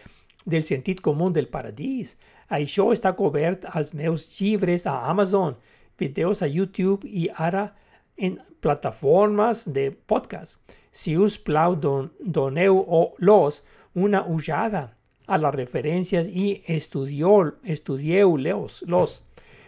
del 0.46 0.64
sentido 0.64 1.02
común 1.02 1.34
del 1.34 1.48
paradís. 1.48 2.18
Això 2.50 2.90
està 2.94 3.16
cobert 3.16 3.66
als 3.66 3.94
meus 3.94 4.26
llibres 4.40 4.86
a 4.88 5.10
Amazon, 5.10 5.58
videos 5.98 6.42
a 6.42 6.48
YouTube 6.48 7.06
y 7.06 7.30
ara 7.36 7.76
en 8.20 8.42
plataformas 8.60 9.72
de 9.72 9.92
podcast. 9.92 10.60
Si 10.92 11.18
us 11.18 11.40
plau, 11.40 11.76
don, 11.76 12.12
doneu 12.20 12.84
o 12.88 13.16
los 13.18 13.64
una 13.94 14.24
ullada 14.24 14.96
a 15.28 15.38
las 15.38 15.56
referencias 15.56 16.28
y 16.28 16.64
estudió, 16.68 17.58
estudieu 17.64 18.38
leos, 18.38 18.84
los. 18.88 19.24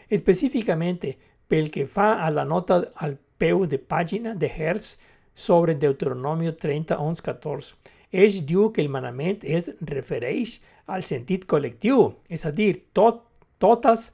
Específicamente, 0.10 1.18
pel 1.47 1.72
que 1.72 1.86
fa 1.88 2.24
a 2.24 2.32
la 2.32 2.45
nota 2.45 2.91
al 2.95 3.18
peu 3.38 3.68
de 3.68 3.80
página 3.80 4.36
de 4.36 4.47
Hertz, 4.47 4.99
sobre 5.34 5.76
Deuteronomio 5.76 6.56
30, 6.56 6.97
11, 6.99 7.22
14. 7.22 7.76
Es 8.12 8.45
diu 8.45 8.72
que 8.74 8.82
el 8.82 8.89
manament 8.89 9.45
es 9.47 9.72
refereix 9.80 10.60
al 10.91 11.06
sentit 11.08 11.47
col·lectiu, 11.47 12.12
és 12.28 12.43
a 12.45 12.52
dir, 12.52 12.88
tot, 12.93 13.24
totes 13.58 14.10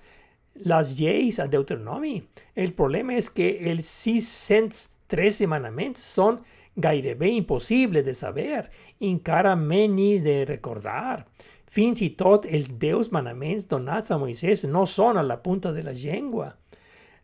les 0.66 0.97
lleis 0.97 1.39
a 1.39 1.47
Deuteronomi. 1.47 2.22
El 2.55 2.74
problema 2.74 3.16
és 3.18 3.30
que 3.30 3.49
els 3.72 3.88
613 4.05 5.47
manaments 5.47 6.01
són 6.01 6.41
gairebé 6.78 7.32
impossibles 7.34 8.05
de 8.05 8.14
saber, 8.14 8.68
encara 9.01 9.55
menys 9.58 10.24
de 10.26 10.43
recordar. 10.45 11.26
Fins 11.66 12.01
i 12.01 12.12
tot 12.18 12.45
els 12.45 12.72
deus 12.80 13.12
manaments 13.12 13.68
donats 13.70 14.14
a 14.14 14.18
Moisès 14.22 14.64
no 14.70 14.86
són 14.86 15.18
a 15.18 15.26
la 15.26 15.41
punta 15.43 15.74
de 15.74 15.84
la 15.84 15.93
llengua. 15.93 16.53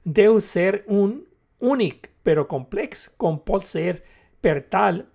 Deu 0.03 0.39
ser 0.41 0.83
un 0.87 1.21
únic 1.63 2.09
però 2.23 2.47
complex 2.49 3.07
com 3.17 3.39
pot 3.45 3.63
ser 3.63 4.01
per 4.41 4.61
tal 4.73 5.05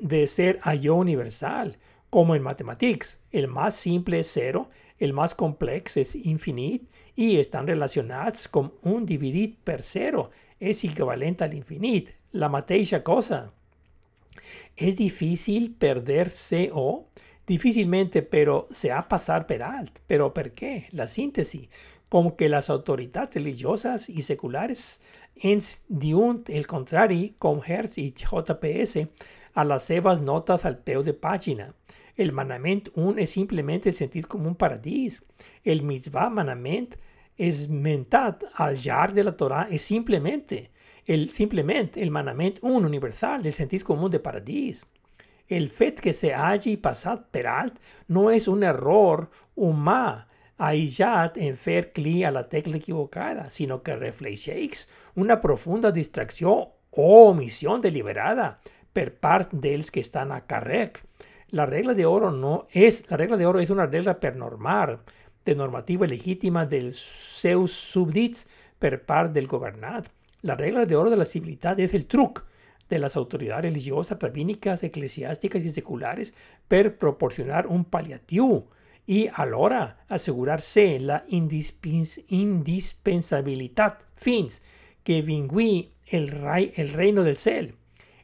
de 0.00 0.26
ser 0.26 0.58
allò 0.62 0.96
universal, 1.00 1.76
como 2.10 2.34
en 2.34 2.42
mathematics. 2.42 3.18
El 3.30 3.48
más 3.48 3.76
simple 3.76 4.20
es 4.20 4.30
cero, 4.32 4.68
el 4.98 5.12
más 5.12 5.34
complex 5.34 5.96
es 5.96 6.14
infinit 6.14 6.89
y 7.16 7.36
están 7.36 7.66
relacionados 7.66 8.48
con 8.48 8.74
un 8.82 9.06
dividit 9.06 9.58
per 9.58 9.82
cero. 9.82 10.30
Es 10.58 10.84
equivalente 10.84 11.44
al 11.44 11.54
infinit, 11.54 12.10
la 12.32 12.48
mateixa 12.48 13.02
cosa. 13.02 13.52
Es 14.76 14.96
difícil 14.96 15.74
perder 15.74 16.30
CO, 16.30 17.08
difícilmente, 17.46 18.22
pero 18.22 18.68
se 18.70 18.92
ha 18.92 19.08
pasar 19.08 19.46
per 19.46 19.62
alt. 19.62 19.98
¿Pero 20.06 20.32
por 20.32 20.52
qué? 20.52 20.86
La 20.92 21.06
síntesis. 21.06 21.68
Como 22.08 22.36
que 22.36 22.48
las 22.48 22.70
autoridades 22.70 23.34
religiosas 23.34 24.08
y 24.08 24.22
seculares 24.22 25.00
ens 25.36 25.82
diuen 25.88 26.44
el 26.48 26.66
contrario 26.66 27.34
con 27.38 27.60
Hertz 27.64 27.98
y 27.98 28.12
JPS 28.12 29.08
a 29.54 29.64
las 29.64 29.84
seves 29.84 30.20
notas 30.20 30.64
al 30.64 30.78
peu 30.78 31.02
de 31.02 31.14
página. 31.14 31.74
El 32.20 32.32
manament 32.32 32.90
1 32.94 33.18
es 33.22 33.30
simplemente 33.30 33.88
el 33.88 33.94
sentit 33.94 34.26
común 34.26 34.54
paradís. 34.54 35.22
El 35.64 35.80
mitzvah 35.88 36.26
manament 36.28 36.98
esmentat 37.40 38.44
al 38.60 38.76
llarg 38.76 39.14
de 39.16 39.24
la 39.24 39.32
Torah 39.38 39.68
es 39.70 39.80
simplemente 39.88 40.70
el, 41.06 41.30
simplemente 41.30 42.02
el 42.02 42.10
manament 42.10 42.58
1 42.60 42.86
universal 42.86 43.42
del 43.42 43.54
sentit 43.54 43.82
común 43.82 44.10
de 44.10 44.20
paradís. 44.20 44.84
El 45.48 45.70
fet 45.70 46.02
que 46.04 46.12
se 46.12 46.34
hagi 46.34 46.76
passat 46.76 47.24
per 47.32 47.46
alt 47.48 47.80
no 48.08 48.28
és 48.30 48.50
un 48.52 48.68
error 48.68 49.30
humà 49.56 50.26
aïllat 50.60 51.40
en 51.40 51.56
fer 51.56 51.86
clic 51.96 52.26
a 52.28 52.34
la 52.36 52.44
tecla 52.52 52.76
equivocada, 52.76 53.48
sinó 53.48 53.80
que 53.82 53.96
reflexeix 53.96 54.84
una 55.16 55.40
profunda 55.40 55.90
distracció 55.90 56.52
o 56.90 57.08
omissió 57.30 57.78
deliberada 57.80 58.58
per 58.92 59.08
part 59.24 59.56
dels 59.56 59.88
que 59.90 60.04
estan 60.04 60.36
a 60.36 60.44
càrrec. 60.44 61.00
La 61.50 61.66
regla 61.66 61.94
de 61.94 62.06
oro 62.06 62.30
no 62.30 62.66
es, 62.70 63.10
la 63.10 63.16
regla 63.16 63.36
de 63.36 63.46
oro 63.46 63.60
es 63.60 63.70
una 63.70 63.86
regla 63.86 64.20
per 64.20 64.36
normar, 64.36 65.00
de 65.44 65.54
normativa 65.54 66.06
legítima 66.06 66.66
dels 66.66 66.96
seus 67.40 67.72
súbdits 67.72 68.46
per 68.78 69.00
part 69.06 69.32
del 69.32 69.48
gobernat. 69.48 70.06
La 70.42 70.54
regla 70.54 70.86
de 70.86 70.96
oro 70.96 71.10
de 71.10 71.16
la 71.16 71.26
civilitat 71.26 71.80
és 71.80 71.94
el 71.94 72.06
truc 72.06 72.44
de 72.88 72.98
las 72.98 73.16
autoridades 73.16 73.64
religiosas, 73.64 74.18
rabínicas, 74.20 74.82
eclesiásticas 74.82 75.64
y 75.64 75.70
seculares 75.70 76.34
per 76.68 76.98
proporcionar 76.98 77.66
un 77.66 77.84
paliativo 77.84 78.68
y 79.06 79.28
alhora 79.34 80.04
asegurarse 80.08 81.00
la 81.00 81.24
indispens 81.28 82.20
indispensabilidad 82.28 83.98
fins 84.14 84.62
que 85.02 85.22
vingui 85.22 85.94
el, 86.06 86.28
rey, 86.28 86.72
el 86.76 86.90
reino 86.90 87.24
del 87.24 87.38
cel. 87.38 87.74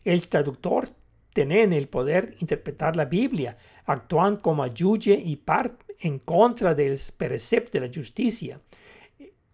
El 0.04 0.28
traductor 0.28 0.88
tienen 1.36 1.74
el 1.74 1.86
poder 1.86 2.34
interpretar 2.40 2.96
la 2.96 3.04
Biblia, 3.04 3.54
actuando 3.84 4.40
como 4.40 4.64
juge 4.74 5.12
y 5.12 5.36
part 5.36 5.82
en 6.00 6.18
contra 6.18 6.74
del 6.74 6.98
precepto 7.14 7.78
de 7.78 7.86
la 7.86 7.92
justicia. 7.94 8.58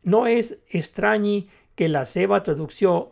No 0.04 0.28
es 0.28 0.58
extraño 0.70 1.44
que 1.74 1.88
la 1.88 2.04
seva 2.04 2.40
traducción 2.44 3.08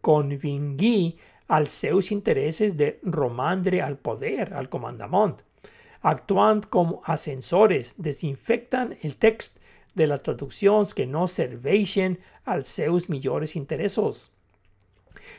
convingui 0.00 1.18
als 1.48 1.72
seus 1.72 2.12
intereses 2.12 2.76
de 2.76 3.00
romandre 3.02 3.82
al 3.82 3.98
poder, 3.98 4.54
al 4.54 4.68
comandament. 4.68 5.42
Actuant 6.02 6.62
com 6.70 7.00
ascensores, 7.02 7.96
desinfectan 7.98 8.96
el 9.02 9.16
text 9.16 9.58
de 9.96 10.06
las 10.06 10.22
traduccions 10.22 10.94
que 10.94 11.06
no 11.06 11.26
serveixen 11.26 12.20
als 12.44 12.68
seus 12.68 13.08
millores 13.08 13.56
interessos. 13.56 14.30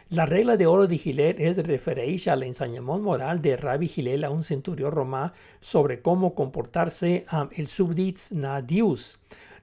La 0.09 0.25
regla 0.25 0.57
de 0.57 0.67
oro 0.67 0.87
de 0.87 0.97
Gilet 0.97 1.39
es 1.39 1.57
refereix 1.65 2.27
al 2.27 2.43
ensenyament 2.43 3.01
moral 3.03 3.41
de 3.41 3.57
Rabbi 3.57 3.87
Gilel 3.87 4.23
a 4.23 4.29
un 4.29 4.43
centurió 4.43 4.89
romà 4.89 5.33
sobre 5.59 6.01
cómo 6.01 6.33
comportarse 6.35 7.25
amb 7.27 7.51
els 7.57 7.71
súbdits 7.71 8.31
nadius. 8.31 9.17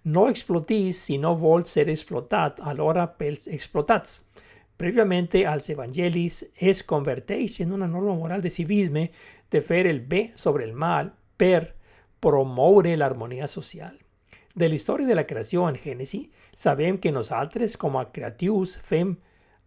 No 0.05 0.29
explotis 0.29 0.99
si 1.01 1.17
no 1.19 1.35
vol 1.37 1.65
ser 1.65 1.89
explotat 1.89 2.61
alhora 2.61 3.07
pels 3.17 3.49
explotats. 3.49 4.23
Previamente 4.77 5.47
als 5.47 5.71
evangelis 5.71 6.43
es 6.57 6.83
converteix 6.83 7.61
en 7.61 7.73
una 7.73 7.87
norma 7.87 8.15
moral 8.15 8.43
de 8.43 8.51
civisme 8.51 9.11
de 9.51 9.63
fer 9.63 9.87
el 9.87 10.01
bé 10.01 10.33
sobre 10.37 10.65
el 10.65 10.73
mal 10.75 11.13
per 11.37 11.75
promoure 12.21 12.97
l'armonia 12.97 13.47
social. 13.47 13.97
De 14.55 14.69
la 14.69 14.75
història 14.75 15.07
de 15.07 15.15
la 15.15 15.27
creació 15.27 15.69
en 15.69 15.77
Gènesi, 15.77 16.29
sabem 16.55 16.99
que 16.99 17.11
nosaltres, 17.13 17.77
com 17.77 17.97
a 17.99 18.05
creatius, 18.15 18.77
fem, 18.79 19.17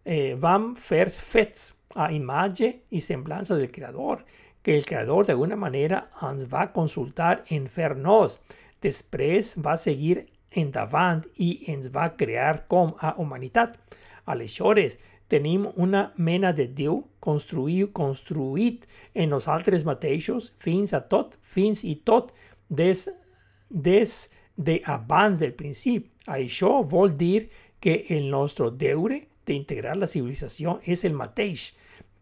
eh, 0.08 0.34
vam 0.40 0.72
fer 0.80 1.10
fets 1.12 1.74
a 1.94 2.08
imatge 2.16 2.70
i 2.90 3.00
semblança 3.04 3.56
del 3.58 3.70
Creador, 3.70 4.24
que 4.62 4.76
el 4.76 4.86
Creador 4.88 5.26
d'alguna 5.28 5.56
manera 5.56 6.06
ens 6.24 6.46
va 6.48 6.70
consultar 6.72 7.42
en 7.52 7.68
fer-nos. 7.68 8.38
Després 8.80 9.52
va 9.60 9.76
seguir 9.76 10.24
endavant 10.56 11.22
i 11.36 11.50
ens 11.68 11.90
va 11.92 12.08
crear 12.16 12.64
com 12.72 12.94
a 13.04 13.14
humanitat. 13.20 13.76
Aleshores, 14.24 14.96
tenim 15.28 15.68
una 15.76 16.08
mena 16.16 16.54
de 16.56 16.64
Déu 16.80 17.02
construït, 17.20 17.92
construït 17.92 18.88
en 19.14 19.28
nosaltres 19.36 19.84
mateixos 19.84 20.52
fins 20.58 20.94
a 20.96 21.02
tot, 21.04 21.36
fins 21.42 21.84
i 21.84 21.98
tot 22.00 22.32
des, 22.70 23.08
des 23.68 24.18
de 24.56 24.80
abans 24.88 25.40
del 25.44 25.52
principi. 25.52 26.08
Això 26.26 26.78
vol 26.82 27.12
dir 27.12 27.50
que 27.80 28.06
el 28.08 28.30
nostre 28.32 28.70
deure 28.72 29.26
d'integrar 29.48 29.96
la 29.96 30.06
civilització 30.06 30.78
és 30.84 31.04
el 31.08 31.16
mateix 31.16 31.72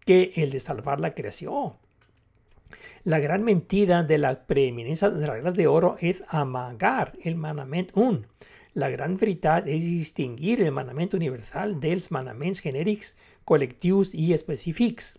que 0.07 0.33
el 0.37 0.55
de 0.55 0.61
salvar 0.63 1.01
la 1.01 1.13
creació. 1.15 1.75
La 3.05 3.19
gran 3.21 3.45
mentida 3.45 4.03
de 4.03 4.19
la 4.19 4.47
preeminencia 4.47 5.11
de 5.11 5.27
la 5.27 5.35
regla 5.35 5.53
de 5.53 5.67
oro 5.67 5.97
es 6.01 6.25
amagar 6.29 7.13
el 7.23 7.37
manament 7.37 7.91
1. 7.95 8.23
La 8.75 8.89
gran 8.91 9.17
veritat 9.17 9.69
és 9.71 9.85
distingir 9.87 10.61
el 10.61 10.73
manament 10.75 11.15
universal 11.15 11.79
dels 11.81 12.11
manaments 12.11 12.63
genèrics, 12.65 13.15
col·lectius 13.47 14.11
i 14.15 14.33
específics. 14.35 15.15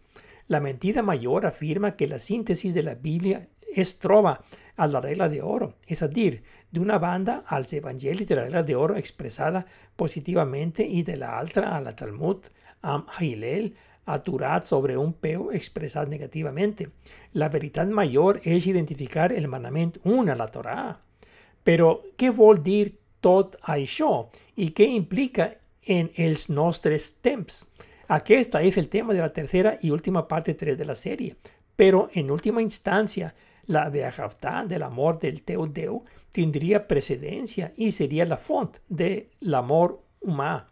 La 0.48 0.60
mentida 0.60 1.02
major 1.02 1.46
afirma 1.46 1.96
que 1.96 2.08
la 2.08 2.20
síntesi 2.20 2.72
de 2.72 2.84
la 2.84 2.96
Bíblia 2.96 3.48
es 3.76 3.98
troba 4.00 4.42
a 4.78 4.88
la 4.88 5.02
regla 5.02 5.28
de 5.30 5.42
oro, 5.42 5.74
és 5.88 6.02
a 6.06 6.08
dir, 6.08 6.42
d'una 6.72 7.00
banda 7.02 7.42
als 7.48 7.74
evangelis 7.74 8.28
de 8.28 8.38
la 8.38 8.46
regla 8.46 8.64
de 8.64 8.76
oro 8.76 8.96
expressada 8.96 9.66
positivamente 9.96 10.86
i 10.86 11.04
de 11.04 11.18
la 11.18 11.34
altra 11.38 11.76
a 11.76 11.82
la 11.82 11.96
Talmud 11.98 12.46
amb 12.82 13.10
Hillel 13.20 13.74
aturat 14.08 14.66
sobre 14.66 14.98
un 14.98 15.14
peu 15.14 15.50
expressat 15.52 16.08
negativamente. 16.08 16.88
La 17.34 17.50
veritat 17.50 17.90
major 17.90 18.40
és 18.44 18.68
identificar 18.68 19.32
el 19.34 19.50
manament 19.52 19.98
1 20.04 20.32
a 20.32 20.38
la 20.40 20.48
Torà. 20.54 20.80
Però 21.64 21.90
què 22.16 22.32
vol 22.32 22.64
dir 22.64 22.96
tot 23.20 23.58
això 23.68 24.30
i 24.56 24.72
què 24.72 24.88
implica 24.96 25.50
en 25.84 26.10
els 26.16 26.48
nostres 26.50 27.14
temps. 27.22 27.66
Aquesta 28.08 28.62
és 28.64 28.78
el 28.78 28.88
tema 28.88 29.14
de 29.14 29.20
la 29.20 29.34
tercera 29.34 29.76
i 29.82 29.92
última 29.92 30.28
parte 30.28 30.54
3 30.56 30.78
de 30.80 30.86
la 30.88 30.96
sèrie, 30.96 31.36
però 31.76 32.08
en 32.14 32.32
última 32.32 32.64
instància, 32.64 33.34
la 33.68 33.90
veajavtà 33.90 34.64
de 34.68 34.80
l'amor 34.80 35.20
del 35.20 35.44
teu 35.44 35.66
Déu 35.68 36.02
tindria 36.34 36.84
precedència 36.88 37.72
i 37.78 37.92
seria 37.92 38.28
la 38.28 38.38
font 38.38 38.80
de 38.88 39.12
l'amor 39.42 39.98
humà. 40.22 40.66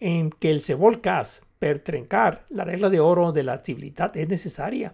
En 0.00 0.30
qualsevol 0.30 1.00
cas, 1.00 1.40
per 1.58 1.78
trencar 1.80 2.44
la 2.50 2.64
regla 2.64 2.90
de 2.90 3.00
oro 3.00 3.30
de 3.32 3.42
la 3.42 3.58
civilitat 3.62 4.18
és 4.20 4.28
necessària 4.28 4.92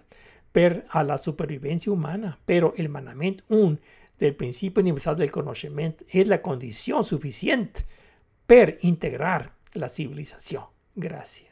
per 0.53 0.85
a 0.91 1.03
la 1.03 1.17
supervivència 1.19 1.93
humana, 1.93 2.37
però 2.45 2.73
el 2.77 2.89
manament 2.89 3.41
un 3.49 3.79
del 4.21 4.35
principio 4.37 4.83
universal 4.83 5.17
del 5.17 5.33
conocimiento 5.33 6.05
es 6.09 6.29
la 6.29 6.43
condición 6.43 7.05
suficiente 7.05 7.87
para 8.47 8.77
integrar 8.83 9.55
la 9.73 9.89
civilización. 9.89 10.65
Gracias. 10.95 11.50